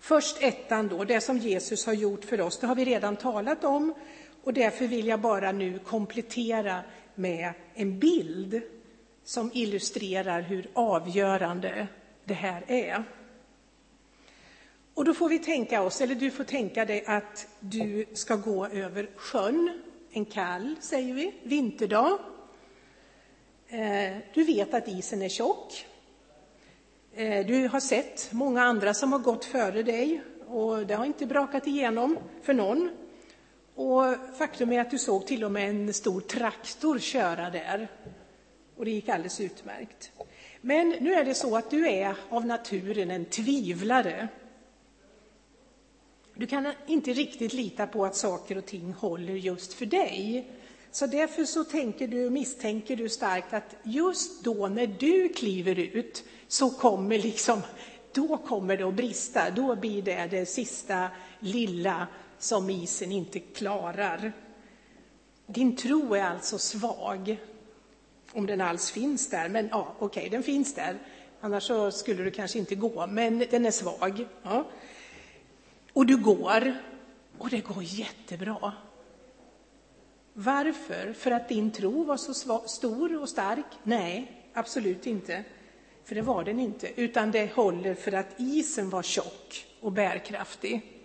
Först 0.00 0.42
ettan 0.42 0.88
då, 0.88 1.04
det 1.04 1.20
som 1.20 1.38
Jesus 1.38 1.86
har 1.86 1.92
gjort 1.92 2.24
för 2.24 2.40
oss, 2.40 2.58
det 2.58 2.66
har 2.66 2.74
vi 2.74 2.84
redan 2.84 3.16
talat 3.16 3.64
om 3.64 3.94
och 4.42 4.54
därför 4.54 4.86
vill 4.86 5.06
jag 5.06 5.20
bara 5.20 5.52
nu 5.52 5.78
komplettera 5.78 6.82
med 7.20 7.52
en 7.74 7.98
bild 7.98 8.62
som 9.24 9.50
illustrerar 9.54 10.40
hur 10.40 10.70
avgörande 10.72 11.86
det 12.24 12.34
här 12.34 12.64
är. 12.66 13.04
Och 14.94 15.04
då 15.04 15.14
får 15.14 15.28
vi 15.28 15.38
tänka 15.38 15.82
oss, 15.82 16.00
eller 16.00 16.14
du 16.14 16.30
får 16.30 16.44
tänka 16.44 16.84
dig 16.84 17.04
att 17.06 17.48
du 17.60 18.06
ska 18.12 18.36
gå 18.36 18.66
över 18.66 19.10
sjön 19.16 19.80
en 20.12 20.24
kall, 20.24 20.76
säger 20.80 21.14
vi, 21.14 21.34
vinterdag. 21.42 22.18
Eh, 23.68 24.16
du 24.34 24.44
vet 24.44 24.74
att 24.74 24.88
isen 24.88 25.22
är 25.22 25.28
tjock. 25.28 25.86
Eh, 27.14 27.46
du 27.46 27.68
har 27.68 27.80
sett 27.80 28.32
många 28.32 28.62
andra 28.62 28.94
som 28.94 29.12
har 29.12 29.18
gått 29.18 29.44
före 29.44 29.82
dig 29.82 30.22
och 30.46 30.86
det 30.86 30.94
har 30.94 31.04
inte 31.04 31.26
brakat 31.26 31.66
igenom 31.66 32.18
för 32.42 32.54
någon. 32.54 32.90
Och 33.80 34.14
faktum 34.38 34.72
är 34.72 34.80
att 34.80 34.90
du 34.90 34.98
såg 34.98 35.26
till 35.26 35.44
och 35.44 35.52
med 35.52 35.70
en 35.70 35.94
stor 35.94 36.20
traktor 36.20 36.98
köra 36.98 37.50
där. 37.50 37.88
Och 38.76 38.84
det 38.84 38.90
gick 38.90 39.08
alldeles 39.08 39.40
utmärkt. 39.40 40.12
Men 40.60 40.88
nu 40.88 41.14
är 41.14 41.24
det 41.24 41.34
så 41.34 41.56
att 41.56 41.70
du 41.70 41.88
är 41.88 42.14
av 42.28 42.46
naturen 42.46 43.10
en 43.10 43.24
tvivlare. 43.24 44.28
Du 46.34 46.46
kan 46.46 46.72
inte 46.86 47.12
riktigt 47.12 47.52
lita 47.52 47.86
på 47.86 48.04
att 48.04 48.16
saker 48.16 48.58
och 48.58 48.66
ting 48.66 48.92
håller 48.92 49.34
just 49.34 49.72
för 49.72 49.86
dig. 49.86 50.50
Så 50.90 51.06
därför 51.06 51.44
så 51.44 51.64
tänker 51.64 52.08
du, 52.08 52.30
misstänker 52.30 52.96
du 52.96 53.08
starkt 53.08 53.52
att 53.52 53.76
just 53.82 54.44
då 54.44 54.68
när 54.68 54.86
du 54.86 55.28
kliver 55.28 55.78
ut 55.78 56.24
så 56.48 56.70
kommer 56.70 57.18
liksom, 57.18 57.60
då 58.12 58.36
kommer 58.36 58.76
det 58.76 58.84
att 58.84 58.94
brista. 58.94 59.50
Då 59.50 59.76
blir 59.76 60.02
det 60.02 60.26
det 60.30 60.46
sista 60.46 61.08
lilla 61.38 62.06
som 62.40 62.70
isen 62.70 63.12
inte 63.12 63.40
klarar. 63.40 64.32
Din 65.46 65.76
tro 65.76 66.14
är 66.14 66.22
alltså 66.22 66.58
svag, 66.58 67.36
om 68.32 68.46
den 68.46 68.60
alls 68.60 68.90
finns 68.90 69.30
där. 69.30 69.48
Men 69.48 69.68
ja, 69.68 69.94
okej, 69.98 70.20
okay, 70.20 70.28
den 70.28 70.42
finns 70.42 70.74
där. 70.74 70.98
Annars 71.40 71.62
så 71.62 71.90
skulle 71.90 72.22
du 72.22 72.30
kanske 72.30 72.58
inte 72.58 72.74
gå, 72.74 73.06
men 73.06 73.38
den 73.50 73.66
är 73.66 73.70
svag. 73.70 74.26
Ja. 74.42 74.64
Och 75.92 76.06
du 76.06 76.16
går, 76.16 76.74
och 77.38 77.48
det 77.48 77.60
går 77.60 77.82
jättebra. 77.82 78.72
Varför? 80.32 81.12
För 81.12 81.30
att 81.30 81.48
din 81.48 81.70
tro 81.70 82.04
var 82.04 82.16
så 82.16 82.60
stor 82.68 83.22
och 83.22 83.28
stark? 83.28 83.66
Nej, 83.82 84.42
absolut 84.54 85.06
inte. 85.06 85.44
För 86.04 86.14
det 86.14 86.22
var 86.22 86.44
den 86.44 86.60
inte, 86.60 87.00
utan 87.00 87.30
det 87.30 87.54
håller 87.54 87.94
för 87.94 88.12
att 88.12 88.40
isen 88.40 88.90
var 88.90 89.02
tjock 89.02 89.66
och 89.80 89.92
bärkraftig. 89.92 90.99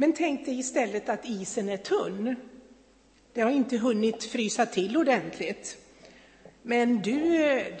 Men 0.00 0.12
tänk 0.12 0.44
dig 0.44 0.58
istället 0.58 1.08
att 1.08 1.26
isen 1.28 1.68
är 1.68 1.76
tunn. 1.76 2.36
Det 3.32 3.40
har 3.40 3.50
inte 3.50 3.76
hunnit 3.76 4.24
frysa 4.24 4.66
till 4.66 4.96
ordentligt. 4.96 5.78
Men 6.62 7.02
du, 7.02 7.20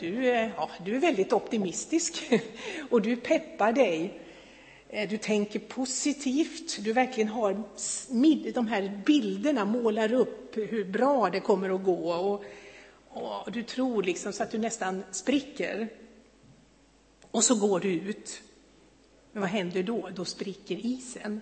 du, 0.00 0.24
ja, 0.56 0.70
du 0.84 0.96
är 0.96 1.00
väldigt 1.00 1.32
optimistisk 1.32 2.30
och 2.90 3.02
du 3.02 3.16
peppar 3.16 3.72
dig. 3.72 4.20
Eh, 4.88 5.08
du 5.08 5.18
tänker 5.18 5.58
positivt, 5.58 6.78
du 6.84 6.92
verkligen 6.92 7.28
har 7.28 7.62
de 8.52 8.66
här 8.66 9.02
bilderna, 9.06 9.64
målar 9.64 10.12
upp 10.12 10.56
hur 10.56 10.84
bra 10.84 11.30
det 11.30 11.40
kommer 11.40 11.74
att 11.74 11.84
gå. 11.84 12.12
Och, 12.12 12.44
och 13.44 13.52
du 13.52 13.62
tror 13.62 14.02
liksom 14.02 14.32
så 14.32 14.42
att 14.42 14.50
du 14.50 14.58
nästan 14.58 15.04
spricker. 15.10 15.88
Och 17.30 17.44
så 17.44 17.54
går 17.54 17.80
du 17.80 17.92
ut. 17.92 18.42
Men 19.32 19.40
vad 19.40 19.50
händer 19.50 19.82
då? 19.82 20.08
Då 20.14 20.24
spricker 20.24 20.86
isen. 20.86 21.40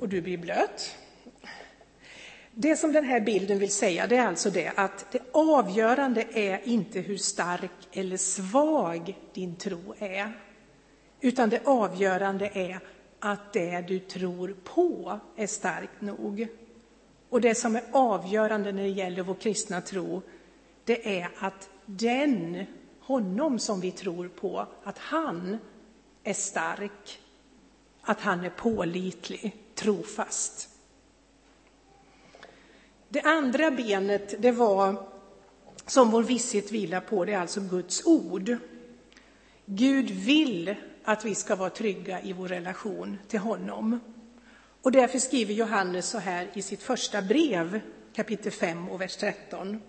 Och 0.00 0.08
du 0.08 0.20
blir 0.20 0.38
blöt. 0.38 0.96
Det 2.54 2.76
som 2.76 2.92
den 2.92 3.04
här 3.04 3.20
bilden 3.20 3.58
vill 3.58 3.72
säga 3.72 4.06
det 4.06 4.16
är 4.16 4.26
alltså 4.26 4.50
det 4.50 4.72
att 4.76 5.12
det 5.12 5.22
avgörande 5.32 6.26
är 6.32 6.60
inte 6.64 7.00
hur 7.00 7.16
stark 7.16 7.70
eller 7.92 8.16
svag 8.16 9.18
din 9.34 9.56
tro 9.56 9.94
är. 9.98 10.32
Utan 11.20 11.48
det 11.48 11.66
avgörande 11.66 12.50
är 12.54 12.80
att 13.20 13.52
det 13.52 13.80
du 13.80 13.98
tror 13.98 14.56
på 14.64 15.20
är 15.36 15.46
starkt 15.46 16.00
nog. 16.00 16.48
Och 17.28 17.40
det 17.40 17.54
som 17.54 17.76
är 17.76 17.82
avgörande 17.92 18.72
när 18.72 18.82
det 18.82 18.88
gäller 18.88 19.22
vår 19.22 19.34
kristna 19.34 19.80
tro, 19.80 20.22
det 20.84 21.20
är 21.20 21.30
att 21.38 21.70
den, 21.86 22.64
honom 23.00 23.58
som 23.58 23.80
vi 23.80 23.90
tror 23.90 24.28
på, 24.28 24.66
att 24.84 24.98
han 24.98 25.58
är 26.24 26.34
stark, 26.34 27.20
att 28.00 28.20
han 28.20 28.44
är 28.44 28.50
pålitlig, 28.50 29.65
trofast. 29.76 30.68
Det 33.08 33.20
andra 33.20 33.70
benet, 33.70 34.42
det 34.42 34.52
var 34.52 35.08
som 35.86 36.10
vår 36.10 36.22
visshet 36.22 36.72
vilar 36.72 37.00
på, 37.00 37.24
det 37.24 37.32
är 37.32 37.38
alltså 37.38 37.60
Guds 37.60 38.06
ord. 38.06 38.56
Gud 39.64 40.10
vill 40.10 40.74
att 41.04 41.24
vi 41.24 41.34
ska 41.34 41.56
vara 41.56 41.70
trygga 41.70 42.22
i 42.22 42.32
vår 42.32 42.48
relation 42.48 43.18
till 43.28 43.38
honom. 43.38 44.00
Och 44.82 44.92
därför 44.92 45.18
skriver 45.18 45.54
Johannes 45.54 46.08
så 46.08 46.18
här 46.18 46.50
i 46.54 46.62
sitt 46.62 46.82
första 46.82 47.22
brev, 47.22 47.80
kapitel 48.14 48.52
5 48.52 48.88
och 48.88 49.00
vers 49.00 49.16
13. 49.16 49.80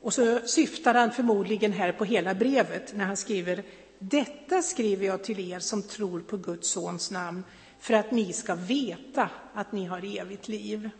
Och 0.00 0.14
så 0.14 0.40
syftar 0.40 0.94
han 0.94 1.12
förmodligen 1.12 1.72
här 1.72 1.92
på 1.92 2.04
hela 2.04 2.34
brevet 2.34 2.96
när 2.96 3.04
han 3.04 3.16
skriver 3.16 3.62
Detta 3.98 4.62
skriver 4.62 5.06
jag 5.06 5.24
till 5.24 5.52
er 5.52 5.58
som 5.58 5.82
tror 5.82 6.20
på 6.20 6.36
Guds 6.36 6.70
sons 6.70 7.10
namn 7.10 7.44
för 7.84 7.94
att 7.94 8.10
ni 8.10 8.32
ska 8.32 8.54
veta 8.54 9.30
att 9.54 9.72
ni 9.72 9.84
har 9.84 10.20
evigt 10.20 10.48
liv. 10.48 10.90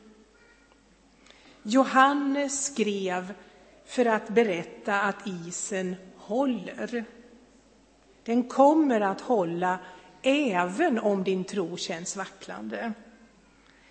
Johannes 1.63 2.65
skrev 2.65 3.35
för 3.85 4.07
att 4.07 4.29
berätta 4.29 5.01
att 5.01 5.27
isen 5.27 5.97
håller. 6.17 7.05
Den 8.23 8.49
kommer 8.49 9.01
att 9.01 9.21
hålla 9.21 9.79
även 10.23 10.99
om 10.99 11.25
din 11.25 11.45
tro 11.45 11.77
känns 11.77 12.17
vacklande. 12.17 12.93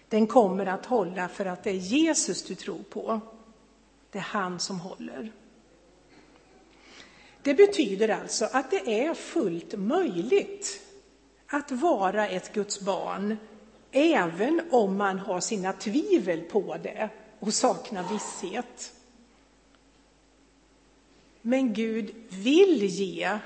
Den 0.10 0.28
kommer 0.28 0.66
att 0.66 0.86
hålla 0.86 1.28
för 1.28 1.46
att 1.46 1.64
det 1.64 1.70
är 1.70 1.74
Jesus 1.74 2.44
du 2.44 2.56
tror 2.56 2.84
på. 2.84 3.22
Det 4.12 4.18
är 4.18 4.24
han 4.24 4.60
som 4.60 4.80
håller. 4.80 5.32
Det 7.42 7.54
betyder 7.54 8.10
alltså 8.10 8.46
att 8.52 8.72
det 8.72 9.06
är 9.06 9.14
fullt 9.14 9.74
möjligt 9.78 10.83
att 11.54 11.72
vara 11.72 12.28
ett 12.28 12.54
Guds 12.54 12.82
barn 12.82 13.38
även 13.92 14.62
om 14.72 14.98
man 14.98 15.20
har 15.20 15.40
sina 15.40 15.74
tvivel 15.74 16.42
på 16.42 16.78
det 16.84 17.10
och 17.40 17.54
saknar 17.54 18.14
visshet. 18.14 18.94
Men 21.42 21.74
Gud 21.74 22.16
vill 22.30 22.84
ge 22.84 23.40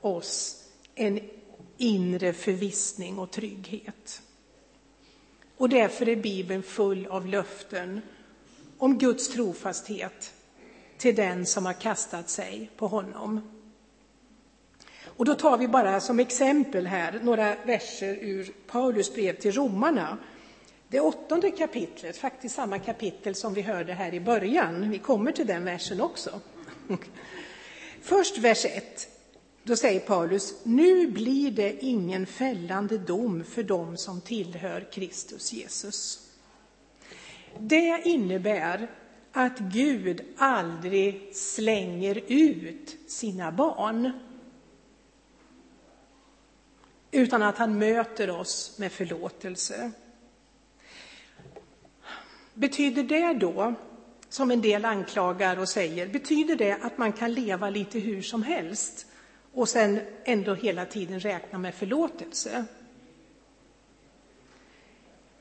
oss 0.00 0.64
en 0.94 1.20
inre 1.76 2.32
förvissning 2.32 3.18
och 3.18 3.30
trygghet. 3.30 4.22
Och 5.56 5.68
därför 5.68 6.08
är 6.08 6.16
Bibeln 6.16 6.62
full 6.62 7.06
av 7.06 7.26
löften 7.26 8.00
om 8.78 8.98
Guds 8.98 9.28
trofasthet 9.28 10.34
till 10.98 11.14
den 11.14 11.46
som 11.46 11.66
har 11.66 11.72
kastat 11.72 12.28
sig 12.30 12.70
på 12.76 12.86
honom. 12.86 13.40
Och 15.16 15.24
då 15.24 15.34
tar 15.34 15.58
vi 15.58 15.68
bara 15.68 16.00
som 16.00 16.20
exempel 16.20 16.86
här 16.86 17.20
några 17.22 17.56
verser 17.66 18.18
ur 18.20 18.52
Paulus 18.66 19.14
brev 19.14 19.36
till 19.36 19.52
romarna. 19.52 20.18
Det 20.88 21.00
åttonde 21.00 21.50
kapitlet, 21.50 22.16
faktiskt 22.16 22.54
samma 22.54 22.78
kapitel 22.78 23.34
som 23.34 23.54
vi 23.54 23.62
hörde 23.62 23.92
här 23.92 24.14
i 24.14 24.20
början. 24.20 24.90
Vi 24.90 24.98
kommer 24.98 25.32
till 25.32 25.46
den 25.46 25.64
versen 25.64 26.00
också. 26.00 26.40
Först 28.02 28.38
vers 28.38 28.64
1. 28.64 29.08
Då 29.64 29.76
säger 29.76 30.00
Paulus, 30.00 30.54
nu 30.62 31.06
blir 31.06 31.50
det 31.50 31.84
ingen 31.84 32.26
fällande 32.26 32.98
dom 32.98 33.44
för 33.44 33.62
dem 33.62 33.96
som 33.96 34.20
tillhör 34.20 34.88
Kristus 34.92 35.52
Jesus. 35.52 36.28
Det 37.58 38.02
innebär 38.04 38.90
att 39.32 39.58
Gud 39.58 40.20
aldrig 40.36 41.36
slänger 41.36 42.20
ut 42.26 42.96
sina 43.08 43.52
barn 43.52 44.12
utan 47.12 47.42
att 47.42 47.58
han 47.58 47.78
möter 47.78 48.30
oss 48.30 48.78
med 48.78 48.92
förlåtelse. 48.92 49.90
Betyder 52.54 53.02
det 53.02 53.32
då, 53.32 53.74
som 54.28 54.50
en 54.50 54.60
del 54.60 54.84
anklagar 54.84 55.58
och 55.58 55.68
säger, 55.68 56.06
betyder 56.06 56.56
det 56.56 56.72
att 56.72 56.98
man 56.98 57.12
kan 57.12 57.32
leva 57.32 57.70
lite 57.70 57.98
hur 57.98 58.22
som 58.22 58.42
helst 58.42 59.06
och 59.52 59.68
sen 59.68 60.00
ändå 60.24 60.54
hela 60.54 60.84
tiden 60.84 61.20
räkna 61.20 61.58
med 61.58 61.74
förlåtelse? 61.74 62.64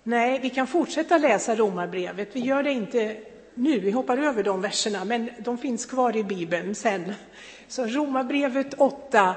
Nej, 0.04 0.40
vi 0.40 0.50
kan 0.50 0.68
fortsätta 0.68 1.18
läsa 1.18 1.56
Romarbrevet. 1.56 2.30
Vi 2.36 2.40
gör 2.40 2.64
det 2.64 2.72
inte 2.72 3.18
nu, 3.54 3.80
vi 3.80 3.92
hoppar 3.92 4.18
över 4.18 4.44
de 4.44 4.62
verserna, 4.62 5.06
men 5.06 5.30
de 5.40 5.58
finns 5.58 5.86
kvar 5.86 6.18
i 6.18 6.24
Bibeln 6.24 6.76
sen. 6.76 7.14
Så 7.68 7.86
Romarbrevet 7.86 8.74
8 8.74 9.36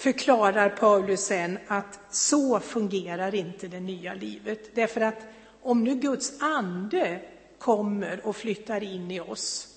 förklarar 0.00 0.68
Paulus 0.68 1.20
sen 1.20 1.58
att 1.66 2.00
så 2.10 2.60
fungerar 2.60 3.34
inte 3.34 3.68
det 3.68 3.80
nya 3.80 4.14
livet. 4.14 4.74
Därför 4.74 5.00
att 5.00 5.26
om 5.62 5.84
nu 5.84 5.94
Guds 5.94 6.42
ande 6.42 7.20
kommer 7.58 8.26
och 8.26 8.36
flyttar 8.36 8.82
in 8.82 9.10
i 9.10 9.20
oss, 9.20 9.68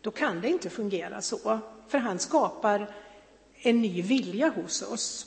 då 0.00 0.10
kan 0.10 0.40
det 0.40 0.48
inte 0.48 0.70
fungera 0.70 1.22
så. 1.22 1.58
För 1.88 1.98
han 1.98 2.18
skapar 2.18 2.94
en 3.54 3.82
ny 3.82 4.02
vilja 4.02 4.48
hos 4.48 4.82
oss. 4.82 5.26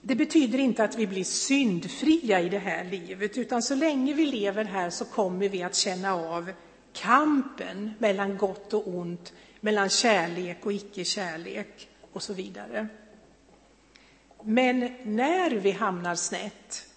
Det 0.00 0.14
betyder 0.14 0.58
inte 0.58 0.84
att 0.84 0.98
vi 0.98 1.06
blir 1.06 1.24
syndfria 1.24 2.40
i 2.40 2.48
det 2.48 2.58
här 2.58 2.84
livet, 2.84 3.38
utan 3.38 3.62
så 3.62 3.74
länge 3.74 4.14
vi 4.14 4.26
lever 4.26 4.64
här 4.64 4.90
så 4.90 5.04
kommer 5.04 5.48
vi 5.48 5.62
att 5.62 5.74
känna 5.74 6.14
av 6.14 6.52
kampen 6.92 7.94
mellan 7.98 8.36
gott 8.36 8.74
och 8.74 8.88
ont, 8.88 9.32
mellan 9.64 9.88
kärlek 9.88 10.66
och 10.66 10.72
icke-kärlek 10.72 11.88
och 12.12 12.22
så 12.22 12.32
vidare. 12.32 12.88
Men 14.42 14.96
när 15.02 15.50
vi 15.50 15.70
hamnar 15.70 16.14
snett 16.14 16.88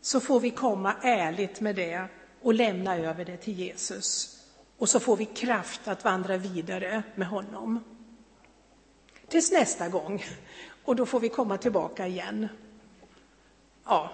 så 0.00 0.20
får 0.20 0.40
vi 0.40 0.50
komma 0.50 0.94
ärligt 1.02 1.60
med 1.60 1.76
det 1.76 2.04
och 2.42 2.54
lämna 2.54 2.96
över 2.96 3.24
det 3.24 3.36
till 3.36 3.58
Jesus. 3.58 4.38
Och 4.78 4.88
så 4.88 5.00
får 5.00 5.16
vi 5.16 5.24
kraft 5.24 5.88
att 5.88 6.04
vandra 6.04 6.36
vidare 6.36 7.02
med 7.14 7.28
honom. 7.28 7.84
Tills 9.28 9.52
nästa 9.52 9.88
gång. 9.88 10.24
Och 10.84 10.96
då 10.96 11.06
får 11.06 11.20
vi 11.20 11.28
komma 11.28 11.58
tillbaka 11.58 12.06
igen. 12.06 12.48
Ja. 13.84 14.10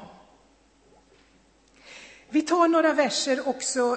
Vi 2.29 2.42
tar 2.42 2.68
några 2.68 2.92
verser 2.92 3.49
också, 3.49 3.97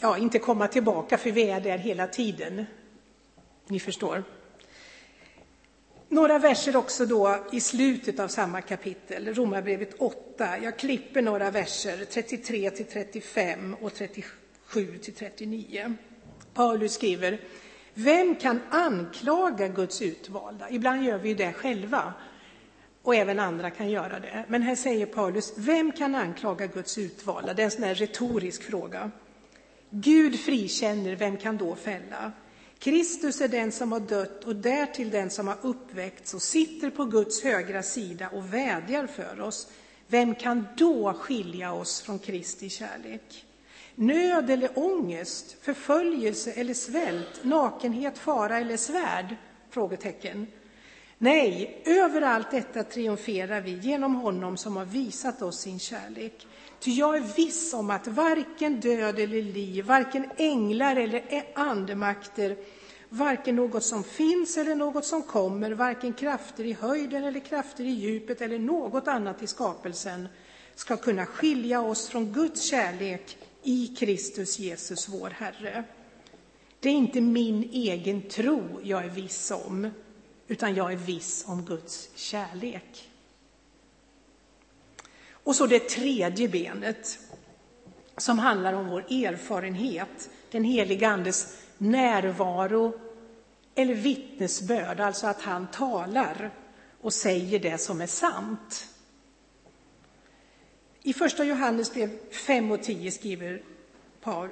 ja, 0.00 0.18
inte 0.18 0.38
komma 0.38 0.68
tillbaka 0.68 1.18
för 1.18 1.30
vi 1.30 1.50
är 1.50 1.60
där 1.60 1.78
hela 1.78 2.06
tiden. 2.06 2.66
Ni 3.66 3.80
förstår. 3.80 4.24
Några 6.08 6.38
verser 6.38 6.76
också 6.76 7.06
då 7.06 7.44
i 7.52 7.60
slutet 7.60 8.20
av 8.20 8.28
samma 8.28 8.60
kapitel, 8.60 9.34
Romarbrevet 9.34 9.94
8. 9.98 10.58
Jag 10.62 10.78
klipper 10.78 11.22
några 11.22 11.50
verser, 11.50 12.04
33 12.04 12.70
till 12.70 12.86
35 12.86 13.76
och 13.80 13.94
37 13.94 14.98
till 14.98 15.14
39. 15.14 15.94
Paulus 16.54 16.92
skriver, 16.92 17.40
vem 17.94 18.36
kan 18.36 18.60
anklaga 18.70 19.68
Guds 19.68 20.02
utvalda? 20.02 20.70
Ibland 20.70 21.04
gör 21.04 21.18
vi 21.18 21.34
det 21.34 21.52
själva 21.52 22.14
och 23.02 23.14
även 23.14 23.38
andra 23.38 23.70
kan 23.70 23.90
göra 23.90 24.20
det. 24.20 24.44
Men 24.48 24.62
här 24.62 24.74
säger 24.74 25.06
Paulus, 25.06 25.52
vem 25.56 25.92
kan 25.92 26.14
anklaga 26.14 26.66
Guds 26.66 26.98
utvalda? 26.98 27.54
Det 27.54 27.62
är 27.62 27.64
en 27.64 27.70
sån 27.70 27.84
här 27.84 27.94
retorisk 27.94 28.62
fråga. 28.62 29.10
Gud 29.90 30.40
frikänner, 30.40 31.16
vem 31.16 31.36
kan 31.36 31.56
då 31.56 31.74
fälla? 31.74 32.32
Kristus 32.82 33.40
är 33.40 33.48
den 33.48 33.72
som 33.72 33.92
har 33.92 34.00
dött 34.00 34.44
och 34.44 34.56
därtill 34.56 35.10
den 35.10 35.30
som 35.30 35.48
har 35.48 35.56
uppväckts 35.62 36.34
och 36.34 36.42
sitter 36.42 36.90
på 36.90 37.04
Guds 37.04 37.42
högra 37.42 37.82
sida 37.82 38.28
och 38.28 38.54
vädjar 38.54 39.06
för 39.06 39.40
oss. 39.40 39.68
Vem 40.06 40.34
kan 40.34 40.66
då 40.76 41.12
skilja 41.12 41.72
oss 41.72 42.00
från 42.00 42.18
Kristi 42.18 42.68
kärlek? 42.68 43.44
Nöd 43.94 44.50
eller 44.50 44.78
ångest, 44.78 45.56
förföljelse 45.60 46.52
eller 46.52 46.74
svält, 46.74 47.44
nakenhet, 47.44 48.18
fara 48.18 48.58
eller 48.58 48.76
svärd? 48.76 49.36
Frågetecken. 49.70 50.46
Nej, 51.22 51.82
över 51.84 52.22
allt 52.22 52.50
detta 52.50 52.84
triumferar 52.84 53.60
vi 53.60 53.70
genom 53.70 54.14
honom 54.14 54.56
som 54.56 54.76
har 54.76 54.84
visat 54.84 55.42
oss 55.42 55.60
sin 55.60 55.78
kärlek. 55.78 56.46
Ty 56.80 56.90
jag 56.90 57.16
är 57.16 57.36
viss 57.36 57.74
om 57.74 57.90
att 57.90 58.06
varken 58.06 58.80
död 58.80 59.18
eller 59.18 59.42
liv, 59.42 59.84
varken 59.84 60.30
änglar 60.36 60.96
eller 60.96 61.44
andemakter, 61.54 62.56
varken 63.08 63.56
något 63.56 63.84
som 63.84 64.04
finns 64.04 64.56
eller 64.56 64.74
något 64.74 65.04
som 65.04 65.22
kommer, 65.22 65.70
varken 65.70 66.12
krafter 66.12 66.64
i 66.64 66.72
höjden 66.72 67.24
eller 67.24 67.40
krafter 67.40 67.84
i 67.84 67.90
djupet 67.90 68.40
eller 68.40 68.58
något 68.58 69.08
annat 69.08 69.42
i 69.42 69.46
skapelsen 69.46 70.28
ska 70.74 70.96
kunna 70.96 71.26
skilja 71.26 71.80
oss 71.80 72.08
från 72.08 72.32
Guds 72.32 72.62
kärlek 72.62 73.38
i 73.62 73.86
Kristus 73.98 74.58
Jesus, 74.58 75.08
vår 75.08 75.30
Herre. 75.30 75.84
Det 76.80 76.88
är 76.88 76.94
inte 76.94 77.20
min 77.20 77.70
egen 77.72 78.22
tro 78.22 78.80
jag 78.82 79.04
är 79.04 79.10
viss 79.10 79.50
om, 79.50 79.90
utan 80.48 80.74
jag 80.74 80.92
är 80.92 80.96
viss 80.96 81.44
om 81.46 81.64
Guds 81.64 82.10
kärlek. 82.14 83.10
Och 85.30 85.56
så 85.56 85.66
det 85.66 85.88
tredje 85.88 86.48
benet 86.48 87.18
som 88.16 88.38
handlar 88.38 88.72
om 88.72 88.88
vår 88.88 89.00
erfarenhet, 89.00 90.30
den 90.50 90.64
heliga 90.64 91.08
Andes 91.08 91.58
närvaro 91.78 93.00
eller 93.74 93.94
vittnesbörd, 93.94 95.00
alltså 95.00 95.26
att 95.26 95.42
han 95.42 95.70
talar 95.70 96.50
och 97.00 97.12
säger 97.12 97.58
det 97.58 97.78
som 97.78 98.00
är 98.00 98.06
sant. 98.06 98.88
I 101.02 101.12
första 101.12 101.44
Johannes 101.44 101.92
5 102.30 102.70
och 102.70 102.82
10 102.82 103.10
skriver 103.10 103.62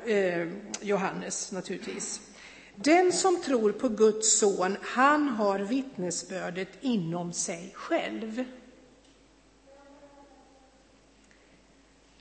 eh, 0.07 0.49
Johannes 0.81 1.53
naturligtvis. 1.53 2.30
Den 2.83 3.13
som 3.13 3.41
tror 3.41 3.73
på 3.73 3.89
Guds 3.89 4.39
son, 4.39 4.77
han 4.83 5.29
har 5.29 5.59
vittnesbördet 5.59 6.69
inom 6.81 7.33
sig 7.33 7.73
själv. 7.75 8.45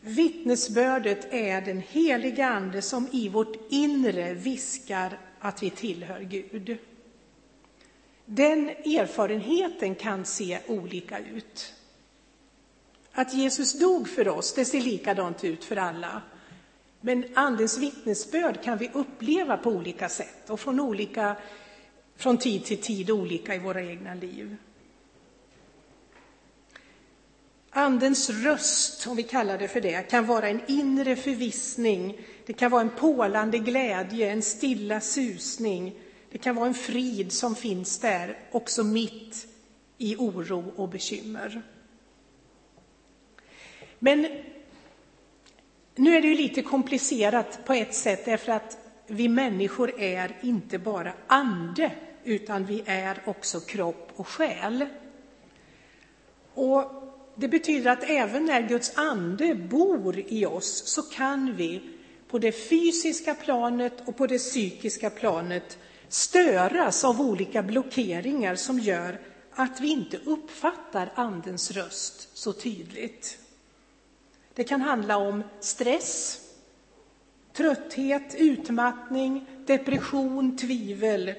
Vittnesbördet 0.02 1.34
är 1.34 1.62
den 1.62 1.82
heliga 1.82 2.48
Ande 2.48 2.82
som 2.82 3.08
i 3.12 3.30
vårt 3.30 3.58
inre 3.70 4.34
viskar 4.34 5.20
att 5.40 5.64
vi 5.64 5.70
tillhör 5.70 6.20
Gud. 6.20 6.78
Den 8.26 8.70
erfarenheten 8.70 9.96
kan 9.96 10.26
se 10.26 10.60
olika 10.68 11.20
ut. 11.20 11.74
Att 13.12 13.34
Jesus 13.34 13.80
dog 13.80 14.10
för 14.10 14.28
oss, 14.28 14.54
det 14.54 14.66
ser 14.66 14.82
likadant 14.82 15.44
ut 15.44 15.64
för 15.64 15.76
alla. 15.76 16.22
Men 17.02 17.26
Andens 17.34 17.78
vittnesbörd 17.78 18.64
kan 18.64 18.78
vi 18.78 18.90
uppleva 18.94 19.58
på 19.58 19.70
olika 19.70 20.10
sätt 20.10 20.50
och 20.50 20.60
från, 20.60 20.80
olika, 20.80 21.36
från 22.16 22.38
tid 22.38 22.66
till 22.66 22.82
tid 22.82 23.12
olika 23.12 23.56
i 23.56 23.60
våra 23.60 23.82
egna 23.82 24.14
liv. 24.14 24.56
Andens 27.72 28.30
röst, 28.30 29.08
om 29.08 29.16
vi 29.16 29.24
kallar 29.24 29.58
det 29.58 29.68
för 29.68 29.82
det, 29.82 30.10
kan 30.10 30.26
vara 30.26 30.50
en 30.50 30.62
inre 30.68 31.16
förvissning. 31.16 32.18
Det 32.46 32.54
kan 32.54 32.72
vara 32.72 32.82
en 32.82 32.90
pålande 32.90 33.58
glädje, 33.58 34.32
en 34.32 34.42
stilla 34.42 35.02
susning. 35.02 35.96
Det 36.32 36.38
kan 36.38 36.56
vara 36.56 36.68
en 36.68 36.74
frid 36.74 37.32
som 37.32 37.56
finns 37.56 38.00
där, 38.00 38.40
också 38.52 38.84
mitt 38.84 39.48
i 39.98 40.16
oro 40.16 40.74
och 40.76 40.90
bekymmer. 40.90 41.62
Men 44.00 44.28
nu 45.96 46.16
är 46.16 46.22
det 46.22 46.28
ju 46.28 46.36
lite 46.36 46.62
komplicerat 46.62 47.66
på 47.66 47.74
ett 47.74 47.96
sätt 47.96 48.26
därför 48.26 48.52
att 48.52 48.78
vi 49.08 49.28
människor 49.28 50.00
är 50.00 50.38
inte 50.42 50.80
bara 50.80 51.14
ande, 51.28 51.92
utan 52.24 52.66
vi 52.66 52.84
är 52.86 53.22
också 53.26 53.60
kropp 53.60 54.12
och 54.16 54.28
själ. 54.28 54.86
Och 56.54 56.84
det 57.36 57.48
betyder 57.48 57.92
att 57.92 58.04
även 58.04 58.46
när 58.46 58.62
Guds 58.62 58.98
ande 58.98 59.56
bor 59.56 60.20
i 60.28 60.46
oss 60.46 60.84
så 60.86 61.02
kan 61.02 61.56
vi 61.56 61.82
på 62.28 62.40
det 62.40 62.52
fysiska 62.52 63.36
planet 63.36 63.94
och 64.06 64.18
på 64.18 64.28
det 64.28 64.38
psykiska 64.38 65.10
planet 65.10 65.78
störas 66.08 67.06
av 67.06 67.22
olika 67.22 67.64
blockeringar 67.64 68.56
som 68.56 68.80
gör 68.80 69.20
att 69.52 69.80
vi 69.80 69.88
inte 69.88 70.18
uppfattar 70.26 71.12
Andens 71.16 71.72
röst 71.72 72.38
så 72.38 72.54
tydligt. 72.54 73.38
Det 74.60 74.66
kan 74.66 74.82
handla 74.82 75.18
om 75.18 75.44
stress, 75.60 76.42
trötthet, 77.54 78.36
utmattning, 78.38 79.46
depression, 79.66 80.58
tvivel 80.58 81.34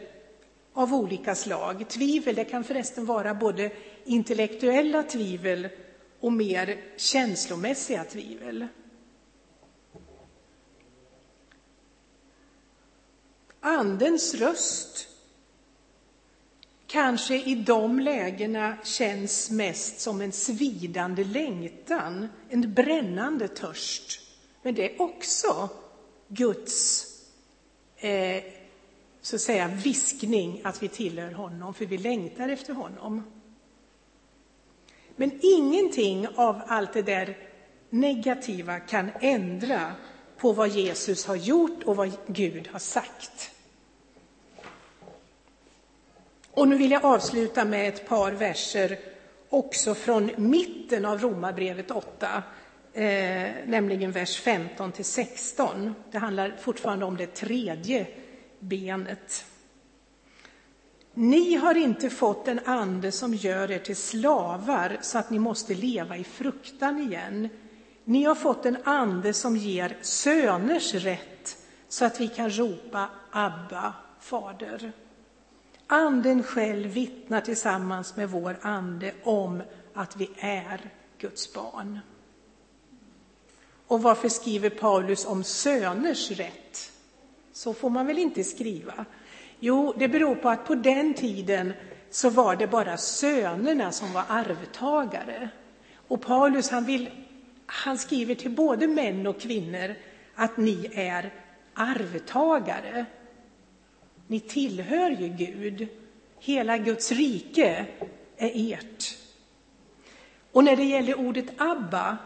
av 0.72 0.94
olika 0.94 1.34
slag. 1.34 1.88
Tvivel 1.88 2.34
det 2.34 2.44
kan 2.44 2.64
förresten 2.64 3.06
vara 3.06 3.34
både 3.34 3.70
intellektuella 4.04 5.02
tvivel 5.02 5.68
och 6.20 6.32
mer 6.32 6.80
känslomässiga 6.96 8.04
tvivel. 8.04 8.66
Andens 13.60 14.34
röst 14.34 15.08
kanske 16.90 17.36
i 17.36 17.54
de 17.54 18.00
lägena 18.00 18.76
känns 18.84 19.50
mest 19.50 20.00
som 20.00 20.20
en 20.20 20.32
svidande 20.32 21.24
längtan, 21.24 22.28
en 22.48 22.74
brännande 22.74 23.48
törst. 23.48 24.20
Men 24.62 24.74
det 24.74 24.94
är 24.94 25.02
också 25.02 25.68
Guds 26.28 27.06
eh, 27.96 28.42
så 29.20 29.36
att 29.36 29.42
säga 29.42 29.68
viskning 29.68 30.60
att 30.64 30.82
vi 30.82 30.88
tillhör 30.88 31.32
honom, 31.32 31.74
för 31.74 31.86
vi 31.86 31.98
längtar 31.98 32.48
efter 32.48 32.74
honom. 32.74 33.22
Men 35.16 35.40
ingenting 35.42 36.28
av 36.28 36.62
allt 36.66 36.92
det 36.92 37.02
där 37.02 37.38
negativa 37.90 38.80
kan 38.80 39.10
ändra 39.20 39.92
på 40.36 40.52
vad 40.52 40.68
Jesus 40.68 41.26
har 41.26 41.36
gjort 41.36 41.82
och 41.82 41.96
vad 41.96 42.12
Gud 42.26 42.68
har 42.72 42.78
sagt. 42.78 43.50
Och 46.54 46.68
nu 46.68 46.76
vill 46.76 46.90
jag 46.90 47.04
avsluta 47.04 47.64
med 47.64 47.88
ett 47.88 48.08
par 48.08 48.32
verser 48.32 48.98
också 49.48 49.94
från 49.94 50.30
mitten 50.36 51.04
av 51.04 51.20
Romarbrevet 51.20 51.90
8, 51.90 52.42
eh, 52.92 53.02
nämligen 53.66 54.12
vers 54.12 54.40
15 54.40 54.92
till 54.92 55.04
16. 55.04 55.94
Det 56.10 56.18
handlar 56.18 56.56
fortfarande 56.60 57.04
om 57.04 57.16
det 57.16 57.26
tredje 57.26 58.06
benet. 58.58 59.44
Ni 61.14 61.54
har 61.56 61.74
inte 61.74 62.10
fått 62.10 62.48
en 62.48 62.60
ande 62.64 63.12
som 63.12 63.34
gör 63.34 63.70
er 63.70 63.78
till 63.78 63.96
slavar 63.96 64.98
så 65.00 65.18
att 65.18 65.30
ni 65.30 65.38
måste 65.38 65.74
leva 65.74 66.16
i 66.16 66.24
fruktan 66.24 66.98
igen. 66.98 67.48
Ni 68.04 68.24
har 68.24 68.34
fått 68.34 68.66
en 68.66 68.76
ande 68.84 69.32
som 69.32 69.56
ger 69.56 69.96
söners 70.00 70.94
rätt 70.94 71.56
så 71.88 72.04
att 72.04 72.20
vi 72.20 72.28
kan 72.28 72.50
ropa 72.50 73.08
Abba, 73.30 73.92
Fader. 74.20 74.92
Anden 75.92 76.42
själv 76.42 76.90
vittnar 76.90 77.40
tillsammans 77.40 78.16
med 78.16 78.30
vår 78.30 78.58
ande 78.62 79.12
om 79.22 79.62
att 79.94 80.16
vi 80.16 80.30
är 80.38 80.90
Guds 81.18 81.54
barn. 81.54 81.98
Och 83.86 84.02
varför 84.02 84.28
skriver 84.28 84.70
Paulus 84.70 85.26
om 85.26 85.44
söners 85.44 86.30
rätt? 86.30 86.92
Så 87.52 87.74
får 87.74 87.90
man 87.90 88.06
väl 88.06 88.18
inte 88.18 88.44
skriva? 88.44 89.04
Jo, 89.60 89.94
det 89.98 90.08
beror 90.08 90.34
på 90.34 90.48
att 90.48 90.66
på 90.66 90.74
den 90.74 91.14
tiden 91.14 91.72
så 92.10 92.30
var 92.30 92.56
det 92.56 92.66
bara 92.66 92.96
sönerna 92.96 93.92
som 93.92 94.12
var 94.12 94.24
arvtagare. 94.28 95.48
Och 96.08 96.22
Paulus 96.22 96.70
han, 96.70 96.84
vill, 96.84 97.10
han 97.66 97.98
skriver 97.98 98.34
till 98.34 98.50
både 98.50 98.86
män 98.86 99.26
och 99.26 99.40
kvinnor 99.40 99.94
att 100.34 100.56
ni 100.56 100.90
är 100.94 101.34
arvtagare. 101.74 103.06
Ni 104.30 104.40
tillhör 104.40 105.10
ju 105.10 105.28
Gud 105.28 105.88
hela 106.38 106.78
Guds 106.78 107.12
rike 107.12 107.86
är 108.36 108.72
ert. 108.72 109.18
Och 110.52 110.64
när 110.64 110.76
det 110.76 110.84
gäller 110.84 111.18
ordet 111.18 111.46
Abba 111.56 112.18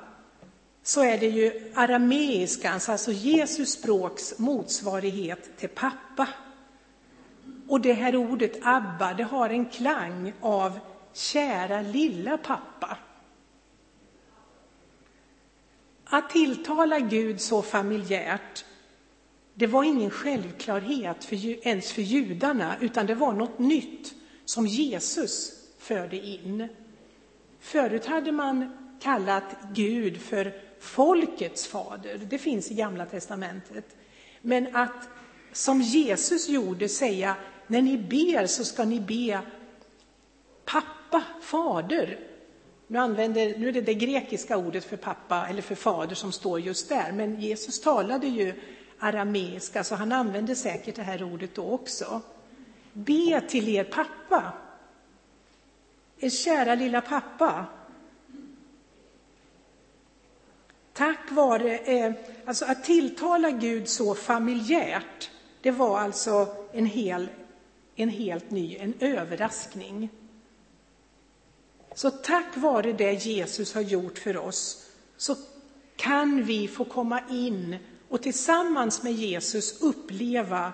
så 0.82 1.02
är 1.02 1.18
det 1.18 1.26
ju 1.26 1.72
arameiskans, 1.74 2.88
alltså 2.88 3.12
Jesus 3.12 3.72
språks 3.72 4.38
motsvarighet 4.38 5.56
till 5.56 5.68
pappa. 5.68 6.28
Och 7.68 7.80
det 7.80 7.92
här 7.92 8.16
ordet 8.16 8.58
Abba, 8.62 9.14
det 9.14 9.24
har 9.24 9.50
en 9.50 9.66
klang 9.66 10.32
av 10.40 10.78
kära 11.12 11.80
lilla 11.80 12.38
pappa. 12.38 12.98
Att 16.04 16.30
tilltala 16.30 17.00
Gud 17.00 17.40
så 17.40 17.62
familjärt, 17.62 18.64
det 19.54 19.66
var 19.66 19.84
ingen 19.84 20.10
självklarhet 20.10 21.24
för, 21.24 21.66
ens 21.66 21.92
för 21.92 22.02
judarna, 22.02 22.76
utan 22.80 23.06
det 23.06 23.14
var 23.14 23.32
något 23.32 23.58
nytt 23.58 24.14
som 24.44 24.66
Jesus 24.66 25.52
förde 25.78 26.16
in. 26.16 26.68
Förut 27.60 28.06
hade 28.06 28.32
man 28.32 28.76
kallat 29.00 29.56
Gud 29.74 30.20
för 30.20 30.54
folkets 30.80 31.66
fader, 31.66 32.20
det 32.30 32.38
finns 32.38 32.70
i 32.70 32.74
Gamla 32.74 33.06
testamentet. 33.06 33.96
Men 34.42 34.76
att 34.76 35.08
som 35.52 35.80
Jesus 35.80 36.48
gjorde 36.48 36.88
säga, 36.88 37.36
när 37.66 37.82
ni 37.82 37.98
ber 37.98 38.46
så 38.46 38.64
ska 38.64 38.84
ni 38.84 39.00
be 39.00 39.40
pappa, 40.64 41.22
fader. 41.42 42.18
Nu, 42.86 42.98
använder, 42.98 43.58
nu 43.58 43.68
är 43.68 43.72
det 43.72 43.80
det 43.80 43.94
grekiska 43.94 44.56
ordet 44.56 44.84
för 44.84 44.96
pappa 44.96 45.46
eller 45.50 45.62
för 45.62 45.74
fader 45.74 46.14
som 46.14 46.32
står 46.32 46.60
just 46.60 46.88
där, 46.88 47.12
men 47.12 47.40
Jesus 47.40 47.80
talade 47.80 48.26
ju 48.26 48.54
arameiska, 49.04 49.84
så 49.84 49.94
han 49.94 50.12
använde 50.12 50.56
säkert 50.56 50.96
det 50.96 51.02
här 51.02 51.22
ordet 51.22 51.54
då 51.54 51.70
också. 51.70 52.20
Be 52.92 53.40
till 53.48 53.68
er 53.68 53.84
pappa, 53.84 54.52
er 56.18 56.30
kära 56.30 56.74
lilla 56.74 57.00
pappa. 57.00 57.66
Tack 60.92 61.30
vare, 61.30 61.78
eh, 61.78 62.12
alltså 62.44 62.64
att 62.64 62.84
tilltala 62.84 63.50
Gud 63.50 63.88
så 63.88 64.14
familjärt, 64.14 65.30
det 65.62 65.70
var 65.70 65.98
alltså 65.98 66.56
en, 66.72 66.86
hel, 66.86 67.28
en 67.94 68.08
helt 68.08 68.50
ny, 68.50 68.76
en 68.76 68.94
överraskning. 69.00 70.08
Så 71.94 72.10
tack 72.10 72.56
vare 72.56 72.92
det 72.92 73.12
Jesus 73.12 73.74
har 73.74 73.80
gjort 73.80 74.18
för 74.18 74.36
oss 74.36 74.90
så 75.16 75.36
kan 75.96 76.44
vi 76.44 76.68
få 76.68 76.84
komma 76.84 77.20
in 77.30 77.76
och 78.08 78.22
tillsammans 78.22 79.02
med 79.02 79.12
Jesus 79.12 79.82
uppleva 79.82 80.72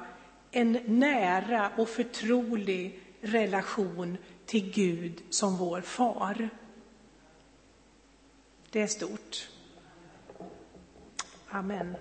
en 0.51 0.79
nära 0.87 1.71
och 1.77 1.89
förtrolig 1.89 3.01
relation 3.21 4.17
till 4.47 4.71
Gud 4.71 5.23
som 5.31 5.57
vår 5.57 5.81
far. 5.81 6.51
Det 8.71 8.83
är 8.83 8.87
stort. 8.87 9.49
Amen. 11.49 11.97